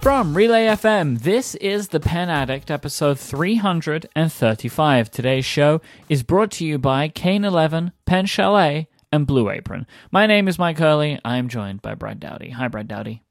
[0.00, 5.10] From Relay FM, this is The Pen Addict, episode 335.
[5.10, 9.86] Today's show is brought to you by Kane 11, Pen Chalet, and Blue Apron.
[10.10, 11.20] My name is Myke Hurley.
[11.24, 12.50] I am joined by Brad Dowdy.
[12.50, 13.22] Hi, Brad Dowdy.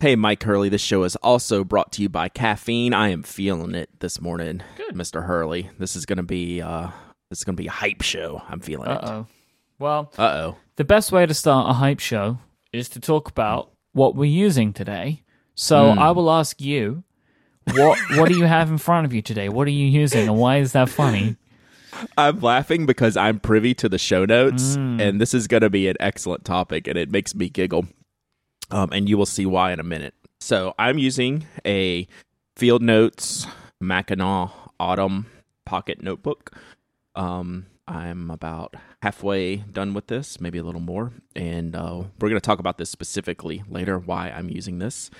[0.00, 0.68] Hey, Myke Hurley.
[0.68, 2.92] This show is also brought to you by caffeine.
[2.92, 4.94] I am feeling it this morning, Good.
[4.96, 5.24] Mr.
[5.26, 5.70] Hurley.
[5.78, 6.88] This is gonna be uh,
[7.30, 8.42] this is gonna be a hype show.
[8.48, 8.94] I'm feeling it.
[8.94, 9.08] Uh it.
[9.10, 9.26] oh.
[9.78, 10.56] Well, Uh oh.
[10.76, 12.38] the best way to start a hype show
[12.72, 15.22] is to talk about what we're using today.
[15.60, 17.04] So I will ask you,
[17.72, 19.50] what what do you have in front of you today?
[19.50, 21.36] What are you using, and why is that funny?
[22.16, 25.00] I'm laughing because I'm privy to the show notes, Mm.
[25.02, 27.84] and this is gonna be an excellent topic, and it makes me giggle.
[28.70, 30.14] Um, and you will see why in a minute.
[30.40, 32.06] So I'm using a
[32.56, 33.46] Field Notes
[33.82, 35.26] Mackinac Autumn
[35.66, 36.52] Pocket Notebook.
[37.14, 42.40] Um, I'm about halfway done with this, maybe a little more, and uh, we're going
[42.40, 43.98] to talk about this specifically later.
[43.98, 45.10] Why I'm using this,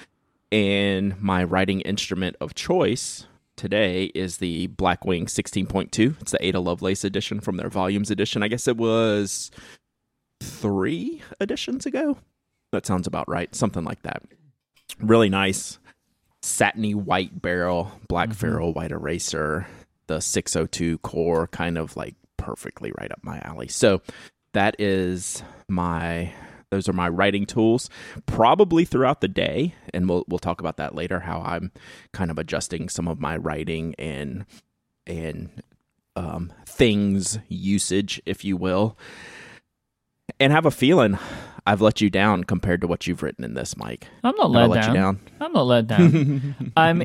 [0.53, 6.21] and my writing instrument of choice today is the Blackwing 16.2.
[6.21, 8.43] It's the Ada Lovelace edition from their Volumes edition.
[8.43, 9.51] I guess it was
[10.41, 12.19] three editions ago.
[12.73, 13.55] That sounds about right.
[13.55, 14.23] Something like that.
[14.99, 15.79] Really nice,
[16.43, 18.39] satiny white barrel, black mm-hmm.
[18.39, 19.67] ferrule white eraser,
[20.07, 23.69] the 602 core, kind of like perfectly right up my alley.
[23.69, 24.01] So
[24.53, 26.33] that is my
[26.71, 27.91] those are my writing tools
[28.27, 31.73] probably throughout the day and we'll we'll talk about that later how I'm
[32.13, 34.47] kind of adjusting some of my writing and
[35.07, 35.51] and
[36.17, 38.97] um, things usage if you will
[40.39, 41.19] and have a feeling
[41.67, 44.71] I've let you down compared to what you've written in this Myke I'm not let,
[44.71, 44.95] let down.
[44.95, 46.73] you down I'm not let down.
[46.77, 47.05] I'm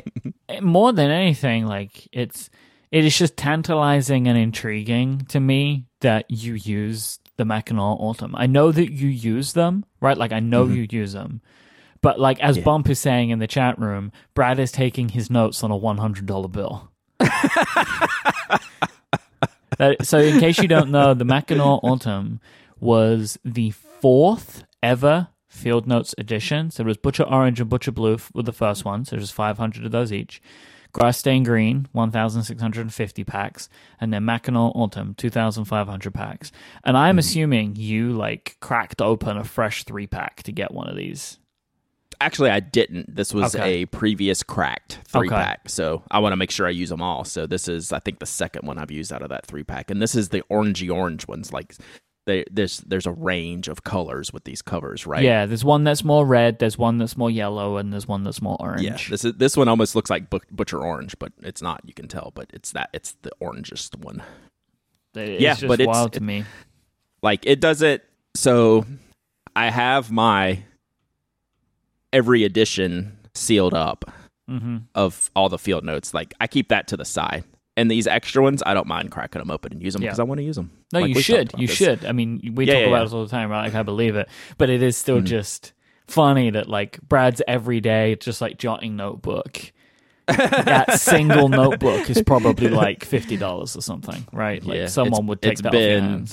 [0.61, 2.49] more than anything like it's
[2.91, 8.35] it is just tantalizing and intriguing to me that you use the Mackinac Autumn.
[8.35, 10.17] I know that you use them, right?
[10.17, 10.75] Like I know mm-hmm.
[10.75, 11.41] you use them.
[12.01, 12.63] But like as Yeah.
[12.63, 15.97] Bump is saying in the chat room, Brad is taking his notes on a one
[15.97, 16.91] hundred dollar bill.
[19.77, 22.39] That- so in case you don't know, the Mackinac Autumn
[22.79, 26.69] was the fourth ever Field Notes edition.
[26.71, 29.09] So it was Butcher Orange and Butcher Blue were the first ones.
[29.09, 30.41] So there's 500 of those each.
[30.95, 33.67] Grass Stain Green, 1,650 packs,
[33.99, 36.53] and then Mackinac Autumn, 2,500 packs.
[36.85, 37.19] And I'm hmm.
[37.19, 41.37] assuming you like cracked open a fresh three pack to get one of these.
[42.21, 43.13] Actually, I didn't.
[43.13, 43.81] This was Okay.
[43.81, 45.35] a previous cracked three Okay.
[45.35, 47.25] pack, so I want to make sure I use them all.
[47.25, 49.91] So this is, I think, the second one I've used out of that three pack,
[49.91, 51.51] and this is the orangey orange ones.
[51.51, 51.75] Like,
[52.25, 55.23] they, there's there's a range of colors with these covers, right?
[55.23, 58.41] Yeah, there's one that's more red, there's one that's more yellow, and there's one that's
[58.41, 58.81] more orange.
[58.83, 61.81] Yeah, this is this one almost looks like butcher orange, but it's not.
[61.85, 64.23] You can tell, but it's that it's the orangest one.
[65.13, 66.45] It's Yeah, but it's- wild to me.
[67.21, 68.01] Like it doesn't.
[68.35, 68.85] So
[69.55, 70.63] I have my
[72.13, 74.05] every edition sealed up
[74.47, 76.13] hmm of all the field notes.
[76.13, 77.43] Like I keep that to the side,
[77.77, 80.09] and these extra ones, I don't mind cracking them open and use them Yeah.
[80.09, 80.71] because I want to use them.
[80.93, 81.51] No, Like, you should.
[81.57, 81.75] You this.
[81.75, 82.05] should.
[82.05, 83.03] I mean, we Yeah, talk yeah, about yeah.
[83.03, 83.65] this all the time, right?
[83.65, 84.29] Like, I believe it.
[84.57, 85.25] But it is still mm.
[85.25, 85.73] just
[86.07, 89.71] funny that, like, Brad's everyday, just like jotting notebook.
[90.27, 94.63] that single notebook is probably like $50 or something, right?
[94.65, 96.27] Like, Yeah, someone would take that been-.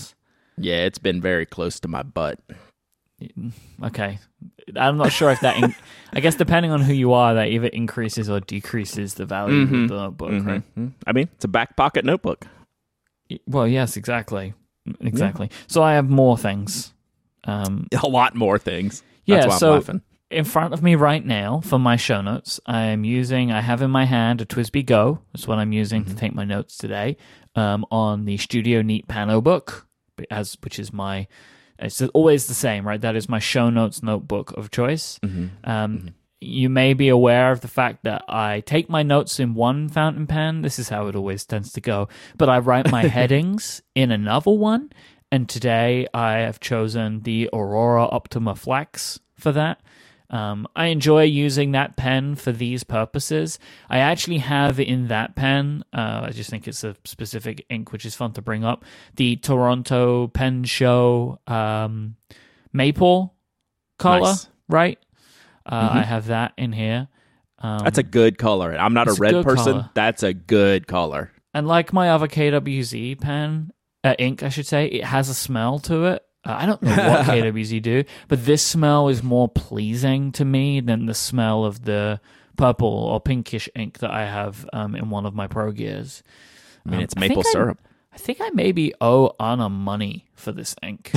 [0.59, 2.39] Yeah, it's been very close to my butt.
[3.85, 4.19] Okay.
[4.77, 5.75] I'm not sure if that, in-
[6.13, 9.83] I guess, depending on who you are, that either increases or decreases the value Mhm.
[9.85, 10.63] of the notebook, right?
[10.79, 10.93] Mhm.
[11.07, 12.47] I mean, it's a back pocket notebook.
[13.47, 14.55] Well, yes, exactly.
[15.01, 15.51] Exactly.
[15.67, 16.93] So I have more things.
[17.45, 19.03] Um, A lot more things.
[19.25, 20.01] Yeah, That's why so- I'm laughing.
[20.31, 23.91] in front of me right now for my show notes, I'm using, I have in
[23.91, 25.21] my hand a TWSBI Go.
[25.33, 27.17] That's what I'm using to take my notes today
[27.55, 29.83] um, on the Studio Neat Panobook,
[30.31, 31.27] as which is my,
[31.83, 33.01] it's always the same, right?
[33.01, 35.19] That is my show notes notebook of choice.
[35.65, 39.89] Um, You may be aware of the fact that I take my notes in one
[39.89, 40.63] fountain pen.
[40.63, 42.09] This is how it always tends to go.
[42.37, 44.91] But I write my headings in another one.
[45.31, 49.81] And today I have chosen the Aurora Optima Flex for that.
[50.33, 53.59] Um, I enjoy using that pen for these purposes.
[53.91, 58.07] I actually have in that pen, uh, I just think it's a specific ink which
[58.07, 58.85] is fun to bring up,
[59.17, 62.17] the Toronto Pen Show um,
[62.73, 63.35] Maple
[63.99, 64.49] color, Nice.
[64.69, 64.99] right?
[65.67, 67.09] Uh, I have that in here.
[67.59, 68.75] Um, That's a good color.
[68.77, 69.73] I'm not a it's a red person.
[69.75, 69.91] color.
[69.95, 71.31] That's a good color.
[71.55, 73.71] and like my other KWZ pen,
[74.03, 76.25] uh, ink, I should say, it has a smell to it.
[76.45, 80.81] Uh, I don't know what KWZ do, but this smell is more pleasing to me
[80.81, 82.21] than the smell of the
[82.57, 86.23] purple or pinkish ink that I have um, in one of my Pro Gears.
[86.85, 87.79] I mean, Um, it's maple I- syrup.
[88.15, 91.13] I think I maybe owe Anna money for this ink.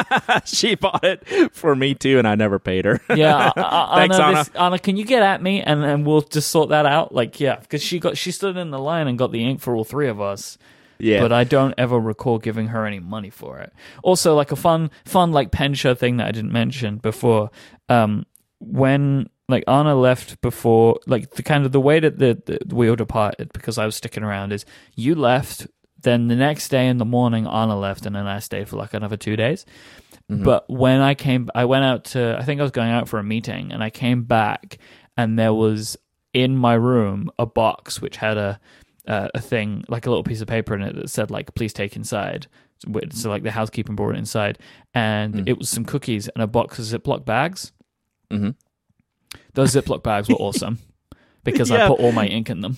[0.44, 1.24] she bought it
[1.54, 3.00] for me too, and I never paid her.
[3.14, 4.36] yeah, uh, uh, Thanks, Anna, Anna.
[4.38, 7.14] this- Anna, can you get at me and and we'll just sort that out?
[7.14, 9.76] Like, yeah, because she got she stood in the line and got the ink for
[9.76, 10.58] all three of us.
[11.00, 13.72] Yeah, But I don't ever recall giving her any money for it.
[14.02, 17.50] Also, like a fun, fun like pen show thing that I didn't mention before.
[17.88, 18.26] Um,
[18.58, 22.94] when like Anna left before, like the kind of the way that the, the wheel
[22.96, 24.64] departed because I was sticking around is
[24.94, 25.66] you left.
[26.02, 28.94] Then the next day in the morning, Anna left, and then I stayed for like
[28.94, 29.66] another two days.
[30.44, 33.18] But when I came, I went out to, I think I was going out for
[33.18, 34.78] a meeting, and I came back,
[35.16, 35.96] and there was
[36.32, 38.60] in my room a box which had a
[39.06, 41.72] uh, a thing like a little piece of paper in it that said like please
[41.72, 42.46] take inside.
[42.78, 44.58] So, so like the housekeeping brought it inside
[44.94, 47.72] and it was some cookies and a box of ziploc bags.
[48.30, 48.50] Mm-hmm.
[49.54, 50.78] those ziploc bags were awesome
[51.42, 52.76] because i put all my ink in them.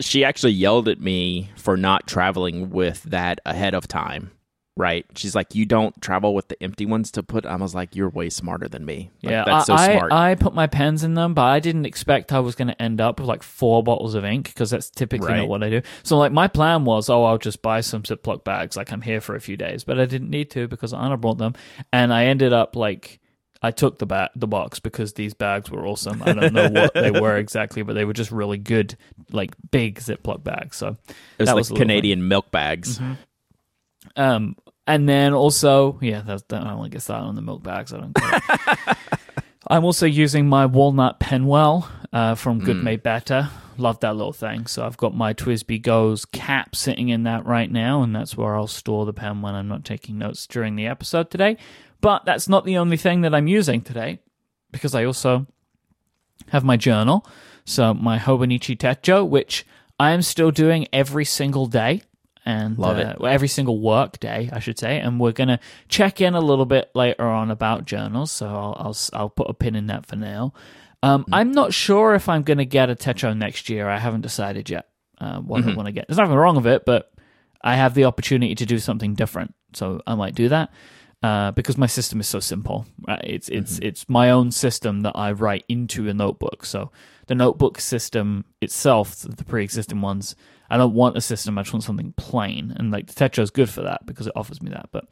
[0.00, 4.32] She actually yelled at me for not traveling with that ahead of time.
[4.76, 5.06] Right?
[5.14, 8.08] She's like, "You don't travel with the empty ones to put." I was like, "You're
[8.08, 10.12] way smarter than me." Like, yeah that's so I, smart.
[10.12, 12.82] I, I put my pens in them but i didn't expect i was going to
[12.82, 15.38] end up with like four bottles of ink because that's typically Right.
[15.38, 18.44] not what i do so like my plan was oh i'll just buy some ziploc
[18.44, 21.16] bags like i'm here for a few days but i didn't need to because anna
[21.16, 21.54] brought them
[21.92, 23.20] and i ended up like
[23.62, 26.22] I took the ba- the box because these bags were awesome.
[26.22, 28.94] I don't know what they were exactly, but they were just really good,
[29.32, 30.76] like big Ziploc bags.
[30.76, 32.98] So it was that like was Canadian milk bags.
[32.98, 33.14] Mm-hmm.
[34.16, 34.56] Um,
[34.86, 37.92] and then also, yeah, that's, I don't want get started on the milk bags.
[37.92, 38.14] I don't.
[38.14, 38.96] Care.
[39.66, 43.48] I'm also using my walnut penwell uh, from Good Made Better.
[43.78, 44.66] Love that little thing.
[44.66, 48.54] So I've got my TWSBI Go's cap sitting in that right now, and that's where
[48.54, 51.56] I'll store the pen when I'm not taking notes during the episode today.
[52.02, 54.20] But that's not the only thing that I'm using today,
[54.70, 55.46] because I also
[56.48, 57.26] have my journal.
[57.64, 59.66] So my Hobonichi Techo, which
[59.98, 62.02] I am still doing every single day.
[62.46, 63.24] And Love uh, it.
[63.24, 65.00] every single work day, I should say.
[65.00, 68.30] And we're gonna check in a little bit later on about journals.
[68.30, 70.52] So I'll I'll, I'll put a pin in that for now.
[71.02, 73.88] Um, I'm not sure if I'm gonna get a Techo next year.
[73.88, 74.88] I haven't decided yet
[75.20, 76.06] uh, what I want to get.
[76.06, 77.12] There's nothing wrong with it, but
[77.62, 80.70] I have the opportunity to do something different, so I might do that.
[81.22, 83.24] Uh, because my system is so simple, right?
[83.24, 86.66] It's it's it's my own system that I write into a notebook.
[86.66, 86.92] So
[87.28, 90.36] the notebook system itself, the pre-existing ones,
[90.74, 91.56] I don't want a system.
[91.56, 94.32] I just want something plain, and like the Techo is good for that because it
[94.34, 94.88] offers me that.
[94.90, 95.04] But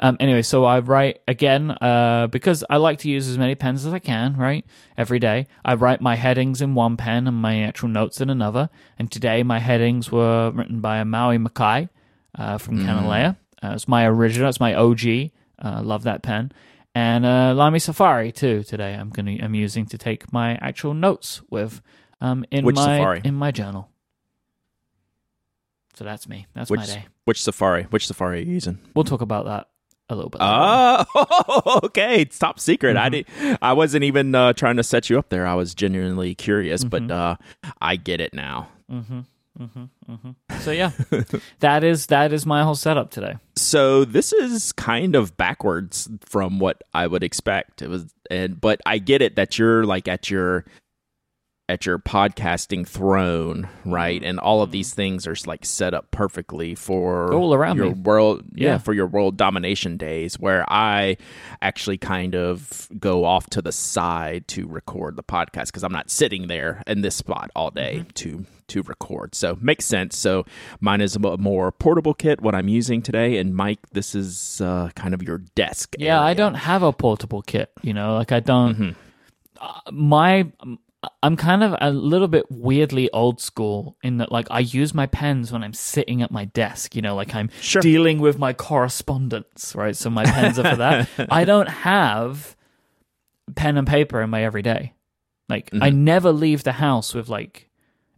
[0.00, 3.84] um, anyway, so I write again uh, because I like to use as many pens
[3.84, 4.64] as I can, right?
[4.96, 8.70] Every day, I write my headings in one pen and my actual notes in another.
[8.98, 11.90] And today, my headings were written by a Maui Makai
[12.38, 13.36] uh, from Kanilea.
[13.62, 14.48] Uh, it's my original.
[14.48, 15.32] It's my OG.
[15.62, 16.50] Uh, love that pen.
[16.94, 18.62] And uh, Lamy Safari too.
[18.62, 21.82] Today, I'm gonna I'm using to take my actual notes with
[22.22, 23.20] um, in Which my Safari?
[23.22, 23.89] in my journal.
[26.00, 26.46] So that's me.
[26.54, 27.04] That's Which my day.
[27.26, 27.82] which Safari?
[27.90, 28.78] Which Safari are you using?
[28.94, 29.68] We'll talk about that
[30.08, 30.40] a little bit.
[30.40, 31.04] later.
[31.14, 32.22] Oh, okay.
[32.22, 32.96] It's top secret.
[32.96, 33.48] I Mm-hmm.
[33.50, 33.58] did.
[33.60, 35.46] I wasn't even uh, trying to set you up there.
[35.46, 37.06] I was genuinely curious, Mm-hmm.
[37.08, 37.36] but uh,
[37.82, 38.68] I get it now.
[40.60, 40.92] So yeah,
[41.60, 43.34] that is that is my whole setup today.
[43.56, 47.82] So this is kind of backwards from what I would expect.
[47.82, 50.64] It was, and but I get it that you're like at your
[51.70, 54.22] at your podcasting throne, right?
[54.24, 58.00] And all of these things are like set up perfectly for All around your me.
[58.02, 58.78] world, yeah, Yeah.
[58.78, 61.16] for your world domination days, where I
[61.62, 66.10] actually kind of go off to the side to record the podcast because I'm not
[66.10, 68.08] sitting there in this spot all day Mm-hmm.
[68.14, 69.34] to to record.
[69.34, 70.16] So makes sense.
[70.16, 70.44] So
[70.80, 74.90] mine is a more portable kit, what I'm using today, and Myke, this is uh,
[74.94, 75.96] kind of your desk.
[75.98, 77.70] Yeah, I don't have a portable kit.
[77.82, 78.74] You know, like I don't.
[78.74, 78.90] Mm-hmm.
[79.60, 80.46] Uh, my,
[81.22, 85.06] I'm kind of a little bit weirdly old school in that, like, I use my
[85.06, 86.94] pens when I'm sitting at my desk.
[86.94, 87.80] You know, like I'm Sure.
[87.80, 89.96] dealing with my correspondence, right?
[89.96, 91.08] So my pens are for that.
[91.30, 92.54] I don't have
[93.54, 94.92] pen and paper in my everyday.
[95.48, 96.04] Like, I Mm-hmm.
[96.04, 97.70] never leave the house with like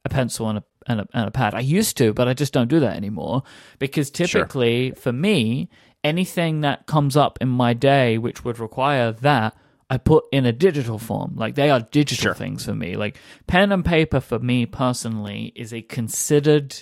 [0.05, 1.55] a pencil and a, and a and a pad.
[1.55, 3.45] I used to, but I just don't do that anymore
[3.79, 5.71] because typically for me,
[6.03, 9.55] anything that comes up in my day which would require that,
[9.93, 11.35] I put in a digital form.
[11.37, 12.35] Like they are digital Sure.
[12.35, 12.97] things for me.
[12.97, 16.75] Like pen and paper for me personally is a considered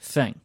[0.00, 0.40] thing.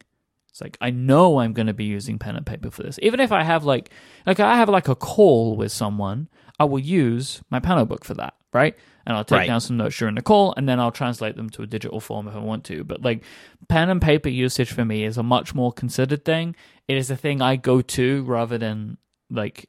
[0.50, 2.98] It's like I know I'm going to be using pen and paper for this.
[3.02, 3.90] Even if I have like
[4.26, 6.28] like I have like a call with someone,
[6.60, 8.76] I will use my Panobook for that, right?
[9.06, 9.46] And I'll take Right.
[9.46, 12.28] down some notes during the call and then I'll translate them to a digital form
[12.28, 12.84] if I want to.
[12.84, 13.24] But like
[13.68, 16.54] pen and paper usage for me is a much more considered thing.
[16.86, 18.98] It is a thing I go to rather than
[19.30, 19.68] like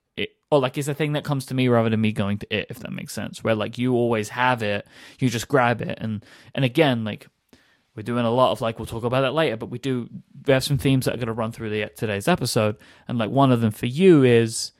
[0.51, 2.67] or like it's a thing that comes to me rather than me going to it,
[2.69, 3.43] if that makes sense.
[3.43, 4.87] Where like you always have it,
[5.19, 6.23] you just grab it and
[6.53, 7.27] and again, like
[7.95, 10.09] we're doing a lot of like we'll talk about that later, but we do
[10.45, 13.29] we have some themes that are going to run through the today's episode, and like
[13.29, 14.71] one of them for you is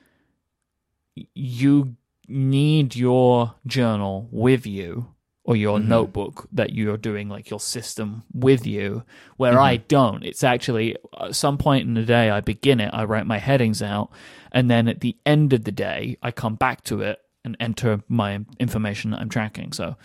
[1.34, 1.96] you
[2.28, 5.14] need your journal with you
[5.46, 5.86] or your Mhm.
[5.86, 9.04] notebook that you're doing like your system with you
[9.36, 9.62] where Mhm.
[9.62, 13.26] i don't it's actually at some point in the day i begin it i write
[13.26, 14.10] my headings out
[14.52, 18.02] and then at the end of the day i come back to it and enter
[18.08, 19.96] my information that i'm tracking so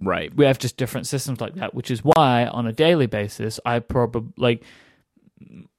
[0.00, 0.32] Right.
[0.36, 3.78] we have just different systems like that which is why on a daily basis i
[3.80, 4.62] probably like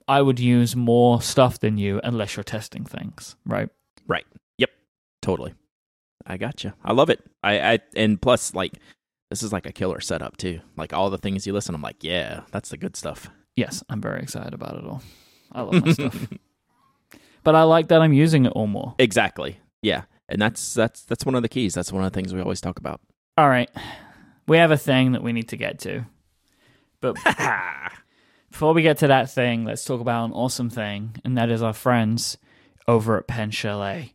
[0.08, 3.70] i would use more stuff than you unless you're testing things right
[4.08, 4.26] Right.
[4.58, 4.72] Yep.
[5.22, 5.54] Totally.
[6.26, 6.74] I got you.
[6.84, 7.22] I love it.
[7.44, 8.74] I, I and plus like
[9.30, 10.60] this is like a killer setup too.
[10.78, 13.30] Like all the things you listen, I'm like, yeah, that's the good stuff.
[13.56, 15.02] yes i'm very excited about it all
[15.52, 16.28] i love my stuff
[17.44, 19.60] but i like that i'm using it all more Exactly.
[19.82, 20.04] Yeah.
[20.30, 21.74] And that's that's that's one of the keys.
[21.74, 23.02] That's one of the things we always talk about.
[23.38, 23.70] all right
[24.48, 26.06] we have a thing that we need to get to
[27.02, 27.16] but
[28.52, 31.62] before we get to that thing let's talk about an awesome thing and that is
[31.62, 32.38] our friends
[32.88, 34.14] over at pen chalet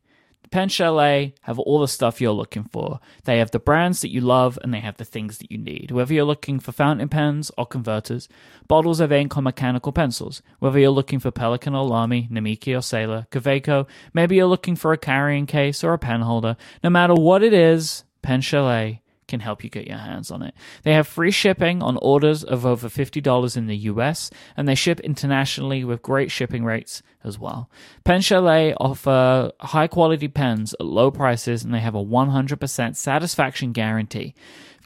[0.55, 3.01] Pen Chalet have all the stuff you're looking for.
[3.25, 5.91] They have the brands that you love and they have the things that you need.
[5.91, 8.29] Whether you're looking for fountain pens or converters,
[8.69, 12.83] bottles of ink or mechanical pencils, whether you're looking for Pelikan or Lamy, Namiki or
[12.83, 17.15] Sailor, Kaweco, maybe you're looking for a carrying case or a pen holder, no matter
[17.15, 20.55] what it is, Pen Chalet can help you get your hands on it.
[20.83, 25.01] They have free shipping on orders of over $50 in the US, and they ship
[25.01, 27.71] internationally with great shipping rates as well.
[28.05, 33.73] Pen Chalet offer high quality pens at low prices, and they have a 100% satisfaction
[33.73, 34.35] guarantee.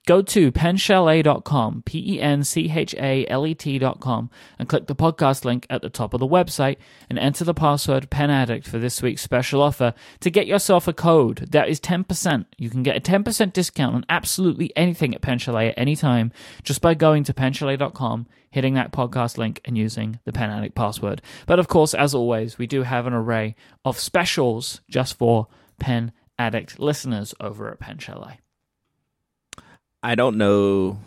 [0.09, 4.97] Go to penchalet.com, P E N C H A L E T.com, and click the
[4.97, 6.79] podcast link at the top of the website
[7.11, 11.49] and enter the password PenAddict for this week's special offer to get yourself a code
[11.51, 12.47] that is 10%.
[12.57, 16.33] You can get a 10% discount on absolutely anything at Pen Chalet at any time
[16.63, 21.21] just by going to penchalet.com, hitting that podcast link, and using the Pen Addict password.
[21.45, 25.49] But of course, as always, we do have an array of specials just for
[25.79, 28.39] Pen Addict listeners over at Pen Chalet.
[30.03, 30.99] I don't know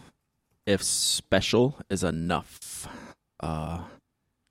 [0.65, 2.87] if special is enough.
[3.39, 3.81] Uh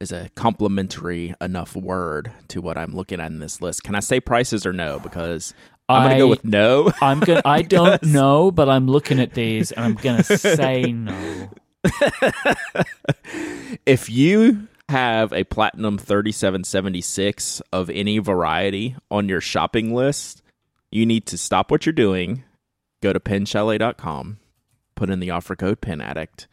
[0.01, 3.85] is a complimentary enough word to what I'm looking at in this list.
[3.85, 4.99] Can I say prices or no?
[4.99, 5.53] Because
[5.91, 6.91] I'm gonna go with no.
[7.03, 7.43] I'm gonna.
[7.45, 11.51] I don't know, but I'm looking at these and I'm gonna say no.
[13.87, 20.43] if you have a platinum 3776 of any variety on your shopping list,
[20.91, 22.43] you need to stop what you're doing,
[23.03, 24.39] go to penchalet.com,
[24.95, 26.47] put in the offer code penaddict,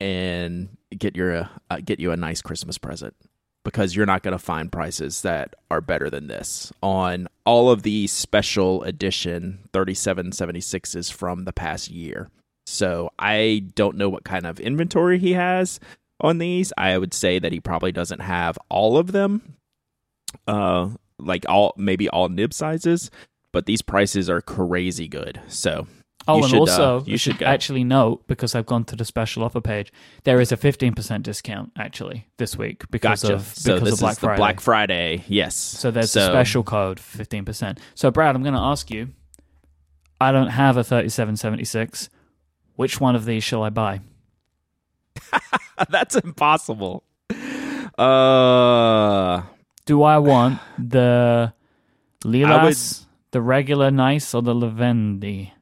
[0.00, 3.14] and get your uh, get you a nice Christmas present
[3.64, 7.82] because you're not going to find prices that are better than this on all of
[7.82, 12.30] the special edition 3776s from the past year.
[12.66, 15.80] So I don't know what kind of inventory he has
[16.20, 16.72] on these.
[16.78, 19.56] I would say that he probably doesn't have all of them.
[20.46, 23.10] Uh like all maybe all nib sizes,
[23.52, 25.40] but these prices are crazy good.
[25.48, 25.86] So
[26.28, 28.84] Oh, You and should, uh, also you you should should actually note because I've gone
[28.84, 29.92] to the special offer page.
[30.24, 33.34] There is a 15% discount actually this week because gotcha.
[33.34, 34.36] of so because this of Black Friday.
[34.36, 35.24] Black Friday.
[35.28, 35.56] Yes.
[35.56, 37.78] so there's a special code for 15%.
[37.94, 39.08] So Brad, I'm going to ask you.
[40.22, 42.10] I don't have a 3776.
[42.76, 44.00] Which one of these shall I buy?
[45.88, 47.04] That's impossible.
[47.96, 49.42] Uh
[49.86, 51.54] Do I want the
[52.24, 55.52] Lilas, the regular nice, or the Lavendi?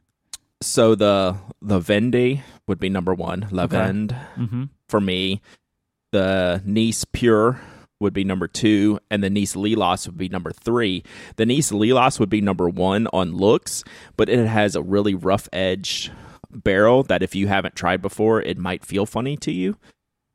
[0.61, 4.17] so the the Vende would be number 1, Lavend.
[4.37, 4.65] Mm-hmm.
[4.89, 5.41] for me.
[6.11, 7.61] The Nice Pure
[8.01, 11.03] would be number two, and the Nice Lilas would be number three.
[11.37, 13.85] The Nice Lilas would be number one on looks,
[14.17, 16.11] but it has a really rough edge
[16.51, 19.77] barrel that if you haven't tried before, it might feel funny to you.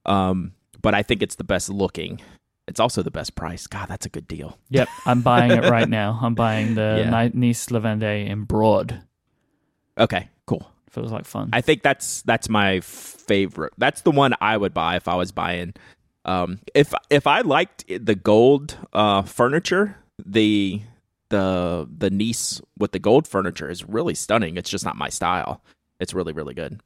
[0.05, 2.21] Um, but I think it's the best looking.
[2.67, 3.67] It's also the best price.
[3.67, 4.57] God, that's a good deal.
[4.69, 6.17] Yep, I'm buying it right now.
[6.21, 7.27] I'm buying the Yeah.
[7.33, 9.01] Nice Lavande in broad.
[9.97, 10.69] Okay, cool.
[10.89, 11.49] Feels like fun.
[11.53, 13.73] I think that's that's my favorite.
[13.77, 15.73] That's the one I would buy if I was buying.
[16.25, 20.81] Um, if if I liked the gold uh, furniture, the
[21.29, 24.55] the the Nice with the gold furniture is really stunning.
[24.55, 25.63] It's just not my style.
[25.99, 26.79] It's really really good.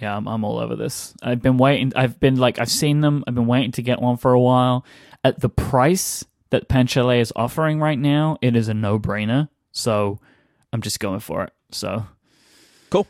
[0.00, 1.14] Yeah, I'm, I'm all over this.
[1.22, 1.92] I've been waiting.
[1.94, 3.24] I've been like, I've seen them.
[3.26, 4.84] I've been waiting to get one for a while.
[5.22, 9.48] At the price that Pen Chalet is offering right now, it is a no brainer.
[9.72, 10.18] So
[10.72, 11.52] I'm just going for it.
[11.70, 12.06] So
[12.90, 13.06] Cool.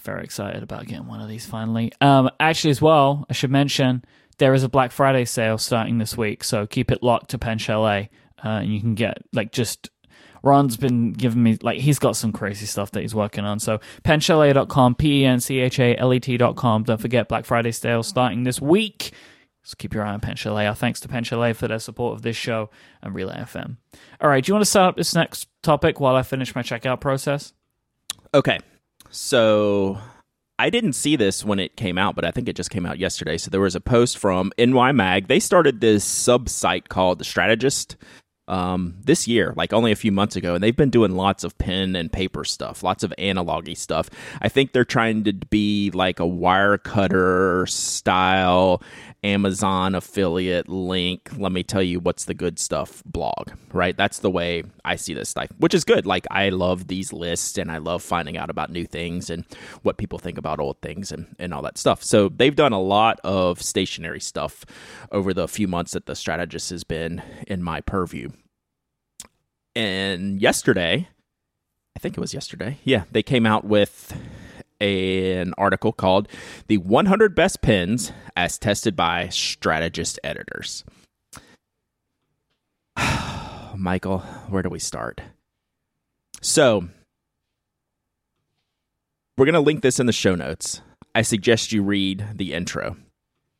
[0.00, 1.92] Very excited about getting one of these finally.
[2.00, 4.04] Um, actually, as well, I should mention
[4.38, 6.44] there is a Black Friday sale starting this week.
[6.44, 8.10] So keep it locked to Pen Chalet,
[8.44, 9.90] uh, and you can get like just
[10.46, 13.58] Ron's been giving me like he's got some crazy stuff that he's working on.
[13.58, 16.84] So penchalet.com, p e n c h a l e t.com.
[16.84, 19.12] Don't forget Black Friday sale starting this week.
[19.64, 20.66] So keep your eye on Pen Chalet.
[20.66, 22.70] Our thanks to Pen Chalet for their support of this show
[23.02, 23.78] and Relay FM.
[24.20, 26.62] All right, do you want to start up this next topic while I finish my
[26.62, 27.52] checkout process?
[28.32, 28.60] Okay.
[29.10, 29.98] So
[30.58, 33.00] I didn't see this when it came out, but I think it just came out
[33.00, 33.38] yesterday.
[33.38, 35.26] So there was a post from NY Mag.
[35.26, 37.96] They started this sub site called The Strategist
[38.48, 41.56] um, this year, like only a few months ago, and they've been doing lots of
[41.58, 44.08] pen and paper stuff, lots of analogy stuff.
[44.40, 48.82] I think they're trying to be like a Wirecutter style
[49.26, 51.30] Amazon affiliate link.
[51.36, 53.96] Let me tell you what's the good stuff blog, right?
[53.96, 56.06] That's the way I see this stuff, which is good.
[56.06, 59.44] Like I love these lists and I love finding out about new things and
[59.82, 62.04] what people think about old things and, and all that stuff.
[62.04, 64.64] So they've done a lot of stationary stuff
[65.10, 68.30] over the few months that the strategist has been in my purview.
[69.74, 71.08] And yesterday,
[71.96, 72.78] I think it was yesterday.
[72.84, 74.16] Yeah, they came out with
[74.80, 76.28] an article called
[76.68, 80.84] The 100 Best Pens as Tested by Strategist Editors.
[83.76, 85.20] Michael, where do we start?
[86.40, 86.88] So,
[89.36, 90.80] we're going to link this in the show notes.
[91.14, 92.96] I suggest you read the intro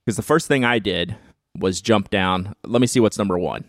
[0.05, 1.17] because the first thing I did
[1.59, 2.55] was jump down.
[2.65, 3.65] Let me see what's number one.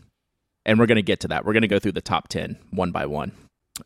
[0.66, 1.46] And we're going to get to that.
[1.46, 3.32] We're going to go through the top 10 one by one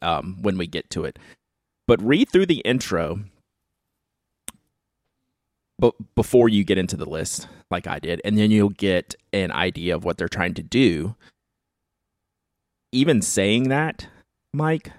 [0.01, 1.19] um, when we get to it.
[1.87, 3.21] But read through the intro
[5.81, 9.51] but before you get into the list like I did, and then you'll get an
[9.51, 11.15] idea of what they're trying to do.
[12.91, 14.07] Even saying that,
[14.55, 14.91] Myke,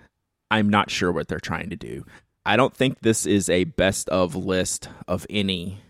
[0.50, 2.04] I'm not sure what they're trying to do.
[2.44, 5.80] I don't think this is a best of list of any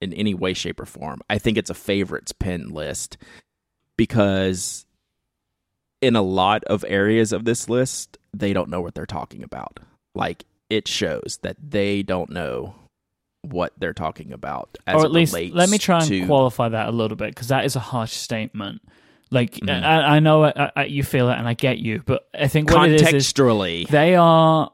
[0.00, 1.20] in any way, shape, or form.
[1.28, 3.18] I think it's a favorites pin list
[3.98, 4.86] because
[6.00, 9.78] in a lot of areas of this list, they don't know what they're talking about.
[10.14, 12.76] Like it shows that they don't know
[13.42, 14.78] what they're talking about.
[14.86, 16.26] or at least let me try and to...
[16.26, 18.80] qualify that a little bit because that is a harsh statement.
[19.30, 19.84] Like mm-hmm.
[19.84, 22.70] I, I, know I, I, you feel it and I get you, but I think
[22.70, 23.32] what it is is
[23.90, 24.72] they are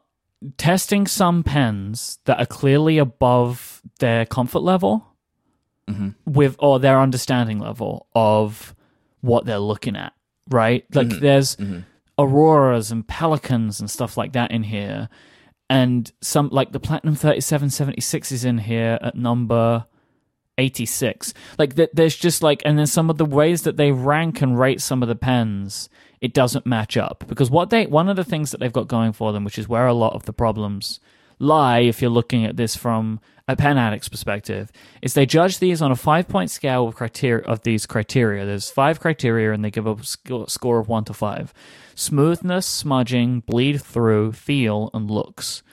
[0.57, 5.07] testing some pens that are clearly above their comfort level
[5.89, 6.11] mm-hmm.
[6.27, 8.75] with or their understanding level of
[9.21, 10.13] what they're looking at.
[10.51, 10.85] Right?
[10.93, 11.21] Like mm-hmm.
[11.21, 11.81] there's mm-hmm.
[12.19, 15.09] auroras and Pelikans and stuff like that in here
[15.71, 19.87] and some like the platinum 3776 is in here at number
[20.57, 24.43] 86 like th- there's just like and then some of the ways that they rank
[24.43, 25.89] and rate some of the pens
[26.21, 27.25] it doesn't match up.
[27.29, 29.69] Because what they one of the things that they've got going for them which is
[29.69, 31.01] where a lot of the problems
[31.39, 35.81] lie if you're looking at this from a pen addict's perspective is they judge these
[35.81, 38.45] on a five point scale of criteria of these criteria.
[38.45, 41.55] There's five criteria and they give a score of one to five
[41.99, 45.65] smoothness, smudging, bleed through, feel, and looks.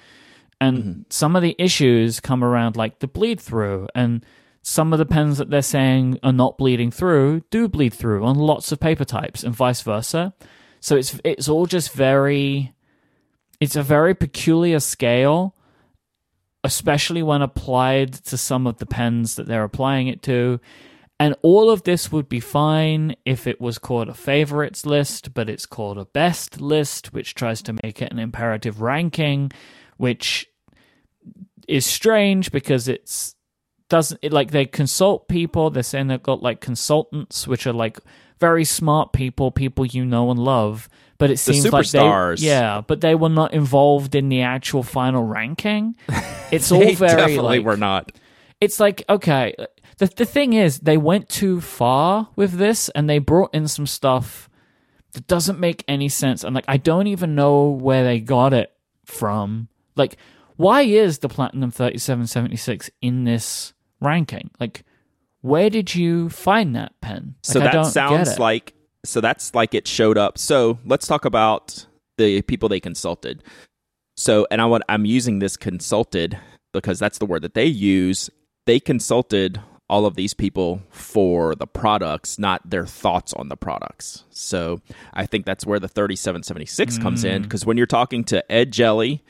[0.60, 1.02] And mm-hmm.
[1.10, 4.26] some of the issues come around like the bleed through, and
[4.64, 8.36] some of the pens that they're saying are not bleeding through do bleed through on
[8.36, 10.34] lots of paper types, and vice versa.
[10.80, 12.74] So it's it's all just very,
[13.60, 15.56] it's a very peculiar scale,
[16.64, 20.60] especially when applied to some of the pens that they're applying it to.
[21.20, 25.50] And all of this would be fine if it was called a favorites list, but
[25.50, 29.52] it's called a best list, which tries to make it an imperative ranking,
[29.96, 30.48] which
[31.68, 33.36] is strange because it's
[33.88, 35.70] doesn't it like they consult people.
[35.70, 38.00] They're saying they've got like consultants which are like
[38.40, 40.90] very smart people people you know and love.
[41.18, 45.24] But it seems like they yeah but they were not involved in the actual final
[45.24, 45.96] ranking.
[46.52, 48.12] It's all very definitely like, were not.
[48.62, 49.56] it's like okay
[49.98, 53.88] the the thing is, they went too far with this, and they brought in some
[53.88, 54.50] stuff
[55.14, 56.44] that doesn't make any sense.
[56.44, 58.74] And like, I don't even know where they got it
[59.06, 59.70] from.
[59.96, 60.18] Like,
[60.58, 64.52] why is the Platinum thirty seven seventy six in this ranking?
[64.60, 64.84] Like,
[65.42, 67.36] where did you find that pen?
[67.38, 68.74] Like, so that sounds like
[69.06, 70.38] so that's like it showed up.
[70.38, 71.86] So let's talk about
[72.18, 73.44] the people they consulted.
[74.18, 76.38] So, and I want I'm using this consulted
[76.74, 78.30] because that's the word that they use.
[78.66, 84.24] They consulted all of these people for the products, not their thoughts on the products.
[84.32, 84.82] So
[85.14, 87.02] I think that's where the 3776 mm.
[87.02, 87.68] comes in because mm.
[87.68, 89.22] when you're talking to Ed Jelley,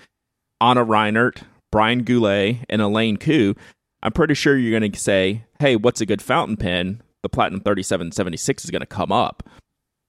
[0.62, 1.41] Ana Reinert,
[1.72, 3.56] Brian Goulet, and Elaine Koo,
[4.02, 7.02] I'm pretty sure you're going to say, hey, what's a good fountain pen?
[7.24, 9.44] The Platinum 3776 is going to come up.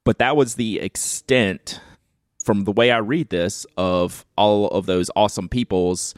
[0.04, 1.80] But that was the extent,
[2.44, 6.14] from the way I read this, of all of those awesome people's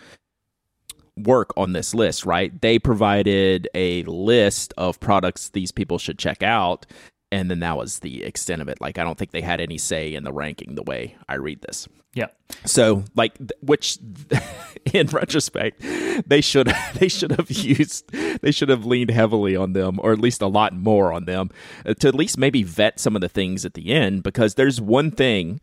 [1.25, 2.59] work on this list, right?
[2.61, 6.87] They provided a list of products these people should check out.
[7.31, 8.81] and then that was the extent of it.
[8.81, 11.61] Like I don't think they had any say in the ranking the way I read
[11.61, 11.87] this.
[12.15, 12.29] Yeah.
[12.65, 13.99] So like, which
[14.95, 15.83] in retrospect,
[16.27, 20.21] they should they should have used they should have leaned heavily on them, or at
[20.21, 21.51] least a lot more on them,
[21.85, 24.23] uh, to at least maybe vet some of the things at the end.
[24.23, 25.61] Because there's one thing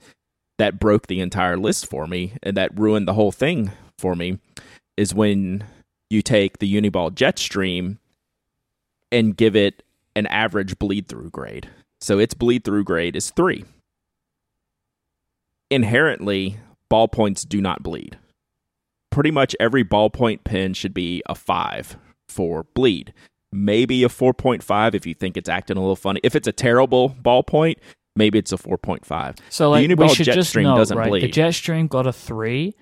[0.57, 4.37] that broke the entire list for me and that ruined the whole thing for me
[4.97, 5.63] is when
[6.09, 7.97] you take the Uniball Jetstream
[9.11, 9.83] and give it
[10.15, 11.69] an average bleed through grade.
[12.01, 13.65] So its bleed through grade is three.
[15.71, 16.57] Inherently,
[16.91, 18.17] ballpoints do not bleed.
[19.09, 23.13] Pretty much every ballpoint pen should be a five for bleed.
[23.51, 26.19] Maybe a 4.5 if you think it's acting a little funny.
[26.23, 27.75] If it's a terrible ballpoint,
[28.15, 29.37] maybe it's a 4.5.
[29.49, 31.05] So like the we Uniball should just Jetstream doesn't right?
[31.05, 31.33] The bleed.
[31.33, 32.75] Jetstream got a three,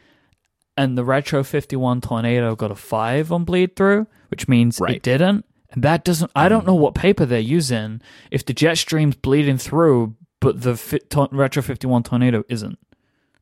[0.77, 4.95] and the Retro Fifty One Tornado got a five on bleed through, which means Right.
[4.95, 5.45] it didn't.
[5.71, 6.31] And that doesn't.
[6.35, 8.01] I don't know what paper they're using.
[8.31, 12.77] If the Jetstream's bleeding through, but the fi- to- Retro Fifty One Tornado isn't.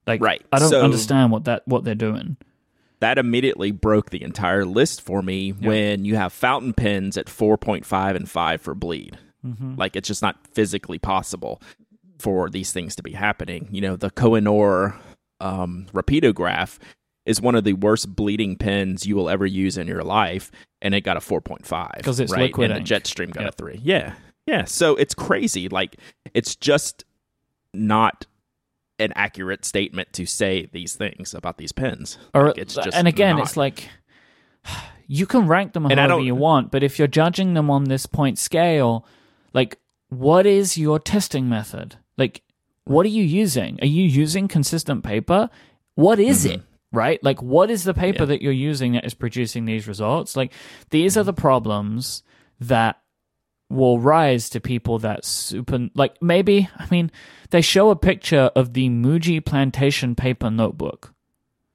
[0.07, 0.41] Like, Right.
[0.51, 2.37] I don't So- understand what that what they're doing.
[3.01, 8.15] that immediately broke the entire list for me when you have fountain pens at 4.5
[8.15, 9.17] and 5 for bleed.
[9.45, 9.73] Mm-hmm.
[9.75, 11.59] Like it's just not physically possible
[12.19, 13.67] for these things to be happening.
[13.71, 14.95] You know, the Koh-i-noor
[15.39, 16.77] um, Rapidograph
[17.25, 20.95] is one of the worst bleeding pens you will ever use in your life, and
[20.95, 22.41] it got a 4.5 'Cause it's right?
[22.41, 23.79] liquid and the Jetstream got a three.
[23.83, 24.13] Yeah,
[24.45, 24.65] yeah.
[24.65, 25.69] So it's crazy.
[25.69, 25.97] Like
[26.33, 27.05] it's just
[27.73, 28.25] not
[28.99, 32.17] an accurate statement to say these things about these pens.
[32.33, 33.45] Or Like, it's just and again, not.
[33.45, 33.89] it's like
[35.07, 38.37] you can rank them however you want, but if you're judging them on this point
[38.37, 39.05] scale,
[39.53, 39.77] like
[40.09, 41.95] what is your testing method?
[42.17, 42.43] Like
[42.85, 43.79] what are you using?
[43.81, 45.49] Are you using consistent paper?
[45.95, 46.59] What is mm-hmm.
[46.59, 46.61] it?
[46.91, 47.23] Right?
[47.23, 48.23] Like what is the paper.
[48.23, 48.25] Yeah.
[48.25, 50.35] that you're using that is producing these results?
[50.35, 50.53] Like
[50.89, 52.23] these are the problems
[52.59, 53.01] that
[53.69, 57.09] will rise to people that super like maybe I mean
[57.51, 61.13] they show a picture of the Muji plantation paper notebook.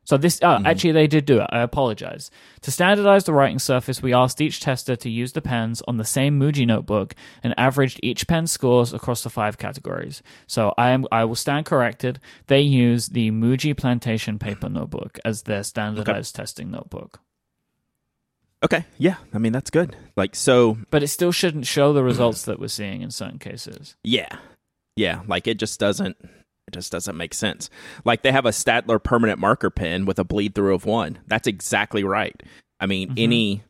[0.06, 1.48] So this oh, actually they did do it.
[1.50, 2.30] I apologize.
[2.62, 6.04] To standardize the writing surface, we asked each tester to use the pens on the
[6.04, 10.22] same Muji notebook and averaged each pen scores across the five categories.
[10.46, 12.20] So I am I will stand corrected.
[12.46, 17.18] They use the Muji plantation paper notebook as their standardized testing notebook.
[18.62, 19.16] Okay, yeah.
[19.34, 19.96] I mean that's good.
[20.16, 23.96] Like so, But it still shouldn't show the results that we're seeing in certain cases.
[24.04, 24.38] yeah,
[24.94, 25.22] yeah.
[25.26, 26.16] Like it just doesn't.
[26.66, 27.70] It just doesn't make sense.
[28.04, 31.18] Like they have a Staedtler permanent marker pen with a bleed through of one.
[31.26, 32.40] That's exactly right.
[32.80, 33.62] I mean, any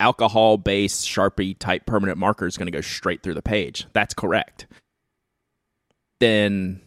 [0.00, 3.86] alcohol based Sharpie type permanent marker is going to go straight through the page.
[3.92, 4.66] That's correct.
[6.18, 6.80] Then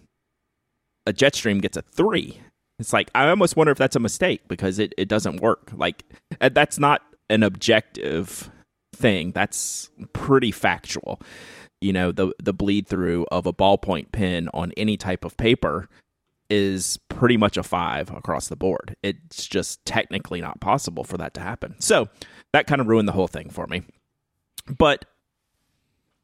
[1.06, 2.42] a Jetstream gets a three.
[2.80, 5.72] It's like I almost wonder if that's a mistake because it, it doesn't work.
[5.74, 6.04] Like
[6.42, 8.52] uh, that's not an objective
[8.96, 9.32] thing.
[9.32, 11.22] That's pretty factual.
[11.84, 15.90] You know, the the bleed through of a ballpoint pen on any type of paper
[16.50, 18.96] is pretty much a five across the board.
[19.04, 21.76] It's just technically not possible for that to happen.
[21.80, 22.08] So
[22.54, 23.84] that kind of ruined the whole thing for me.
[24.78, 25.06] But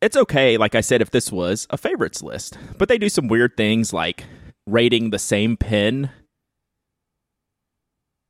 [0.02, 2.58] it's okay, like I said, if this was a favorites list.
[2.78, 4.24] But they do some weird things like
[4.66, 6.12] rating the same pen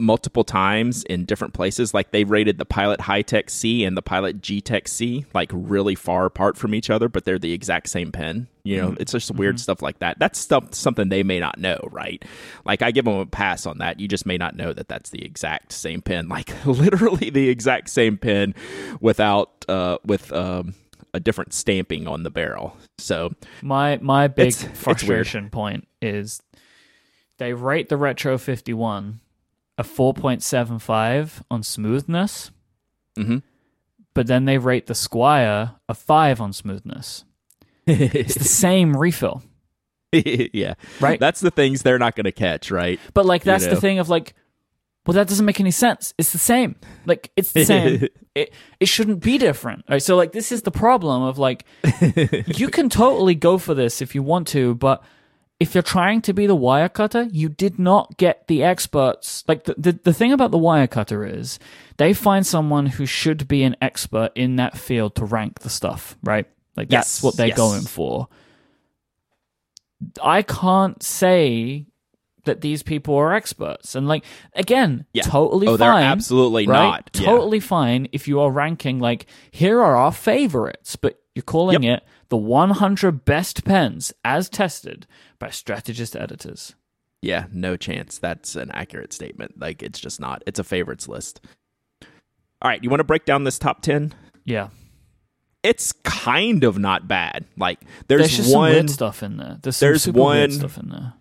[0.02, 1.94] multiple times in different places.
[1.94, 6.74] Like they rated the Pilot Hi-Tec-C and the Pilot G-Tec-C like really far apart from
[6.74, 8.48] each other, but they're the exact same pen.
[8.64, 10.18] You know, it's just weird stuff like that.
[10.20, 12.24] That's stuff something they may not know, right?
[12.66, 14.00] Like I give them a pass on that.
[14.00, 17.90] You just may not know that that's the exact same pen, like literally the exact
[17.90, 18.56] same pen,
[19.02, 20.76] without uh with um
[21.14, 22.78] a different stamping on the barrel.
[23.00, 26.42] So My my big It's- it's frustration point is
[27.38, 29.20] they rate the Retro 51
[29.80, 32.52] a 4.75 on smoothness,
[33.18, 33.42] mhm.
[34.14, 37.24] but then they rate the Squire a 5 on smoothness.
[37.88, 39.42] It's the same refill,
[40.12, 41.20] yeah, right?
[41.20, 43.00] That's the things they're not going to catch, right?
[43.14, 44.34] but like that's you the thing of like
[45.08, 46.14] well that doesn't make any sense.
[46.18, 46.76] It's the same.
[47.06, 48.08] Like it's the same.
[48.36, 49.86] it it shouldn't be different.
[49.90, 50.04] Right?
[50.04, 51.66] So like this is the problem of like
[52.48, 55.04] you can totally go for this if you want to, but
[55.60, 59.44] if you're trying to be the wire cutter, you did not get the experts.
[59.48, 61.60] Like the, the, the thing about the wire cutter is
[61.98, 66.18] they find someone who should be an expert in that field to rank the stuff,
[66.24, 66.46] right?
[66.78, 67.58] Like that's what they're yes.
[67.58, 68.30] going for.
[70.24, 71.88] I can't say
[72.46, 73.96] that these people are experts.
[73.96, 75.24] And like again, Yeah.
[75.24, 76.04] totally Oh, they're fine.
[76.06, 76.74] absolutely right?
[76.84, 77.10] not.
[77.14, 77.26] Yeah.
[77.26, 82.04] Totally fine if you are ranking like here are our favorites, but you're calling it
[82.30, 85.08] the 100 best pens as tested
[85.40, 86.76] by strategist editors.
[87.22, 88.18] Yeah, no chance.
[88.18, 89.60] That's an accurate statement.
[89.60, 90.44] Like it's just not.
[90.48, 91.42] It's a favorites list.
[92.62, 94.14] All right, you want to break down this top 10?
[94.46, 94.70] Yeah.
[95.64, 97.46] it's kind of not bad.
[97.58, 99.58] Like there's, There's just one some weird stuff in there.
[99.62, 101.14] There's, there's one- stuff in there.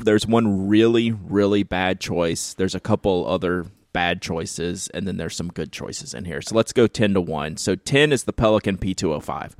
[0.00, 2.54] there's one really really bad choice.
[2.54, 6.40] There's a couple other bad choices and then there's some good choices in here.
[6.42, 7.56] So let's go 10 to 1.
[7.56, 9.52] So 10 is the Pelikan P205.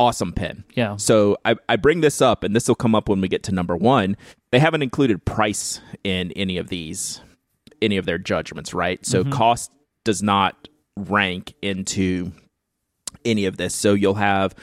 [0.00, 0.64] Awesome pen.
[0.74, 0.96] Yeah.
[0.96, 3.52] So I, I bring this up, and this will come up when we get to
[3.52, 4.16] number one.
[4.50, 7.20] They haven't included price in any of these,
[7.82, 9.04] any of their judgments, right?
[9.04, 9.32] So mm-hmm.
[9.32, 9.70] cost
[10.06, 12.32] does not rank into
[13.26, 13.74] any of this.
[13.74, 14.54] So you'll have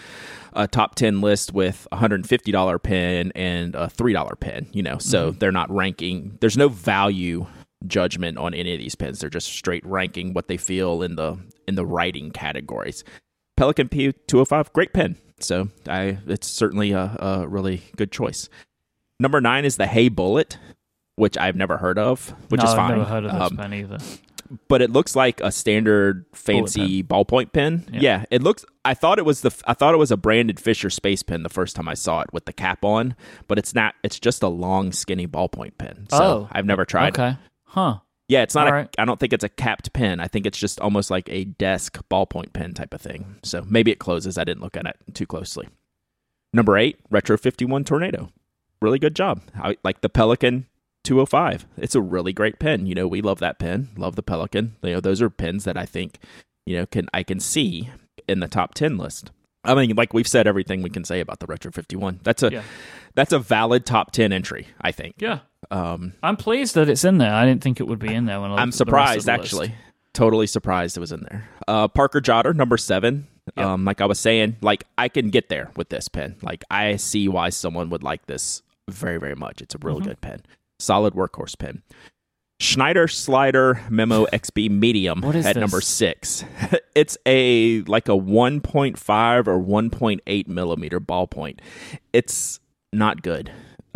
[0.54, 5.30] a top 10 list with a $150 pen and a $3 pen, you know, so
[5.30, 5.38] mm-hmm.
[5.38, 7.46] they're not ranking, there's no value
[7.86, 9.20] judgment on any of these pens.
[9.20, 13.04] They're just straight ranking what they feel in the in the writing categories.
[13.60, 15.16] Pelikan P205, great pen.
[15.40, 18.50] So I, it's certainly a, a really good choice.
[19.20, 20.58] Number nine is the Hay Bullet,
[21.16, 22.92] which I've never heard of, which no, is fine.
[22.92, 23.98] I've never heard of this Um, pen either.
[24.68, 27.86] but it looks like a standard fancy ballpoint pen.
[27.92, 28.00] Yeah.
[28.02, 28.26] Yeah.
[28.32, 28.64] it looks.
[28.86, 29.52] I thought it was the.
[29.66, 32.32] I thought it was a branded Fisher Space pen the first time I saw it
[32.32, 33.16] with the cap on,
[33.48, 33.96] but it's not.
[34.04, 36.08] It's just a long, skinny ballpoint pen.
[36.10, 37.18] So Oh, I've never tried.
[37.18, 37.38] Okay.
[37.66, 37.98] Huh.
[38.28, 38.68] Yeah, it's not.
[38.68, 38.96] All a, right.
[38.98, 40.20] I don't think it's a capped pen.
[40.20, 43.38] I think it's just almost like a desk ballpoint pen type of thing.
[43.44, 44.38] So maybe it closes.
[44.38, 45.70] I didn't look at it too closely.
[46.54, 48.30] Number eight, Retro 51 Tornado.
[48.82, 49.42] Really good job.
[49.56, 50.66] I, like the Pelikan
[51.04, 51.66] 205.
[51.78, 52.86] It's a really great pen.
[52.86, 53.90] You know, we love that pen.
[53.98, 54.72] Love the Pelikan.
[54.84, 56.20] You know, those are pens that I think,
[56.66, 57.90] you know, can I can see
[58.28, 59.32] in the top 10 list.
[59.64, 62.20] I mean, like we've said everything we can say about the Retro 51.
[62.24, 62.64] That's a Yeah.
[63.16, 65.16] that's a valid top 10 entry, I think.
[65.20, 65.40] Yeah.
[65.72, 67.34] Um I'm pleased that it's in there.
[67.34, 68.88] I didn't think it would be in there when I I'm at the rest of
[68.88, 69.54] surprised the list.
[69.54, 69.76] actually.
[70.14, 71.48] Totally surprised it was in there.
[71.68, 73.28] Uh, Parker Jotter, number seven.
[73.56, 73.66] Yep.
[73.66, 76.36] Um, like I was saying, like I can get there with this pen.
[76.42, 79.62] Like I see why someone would like this very, very much.
[79.62, 80.08] It's a really Mm-hmm.
[80.10, 80.42] good pen.
[80.80, 81.84] Solid workhorse pen.
[82.60, 85.62] Schneider Slider Memo XB Medium What is at this?
[85.62, 86.44] number six.
[86.96, 91.60] it's a like a 1.5 or 1.8 millimeter ballpoint.
[92.14, 92.60] It's
[92.92, 93.52] not good.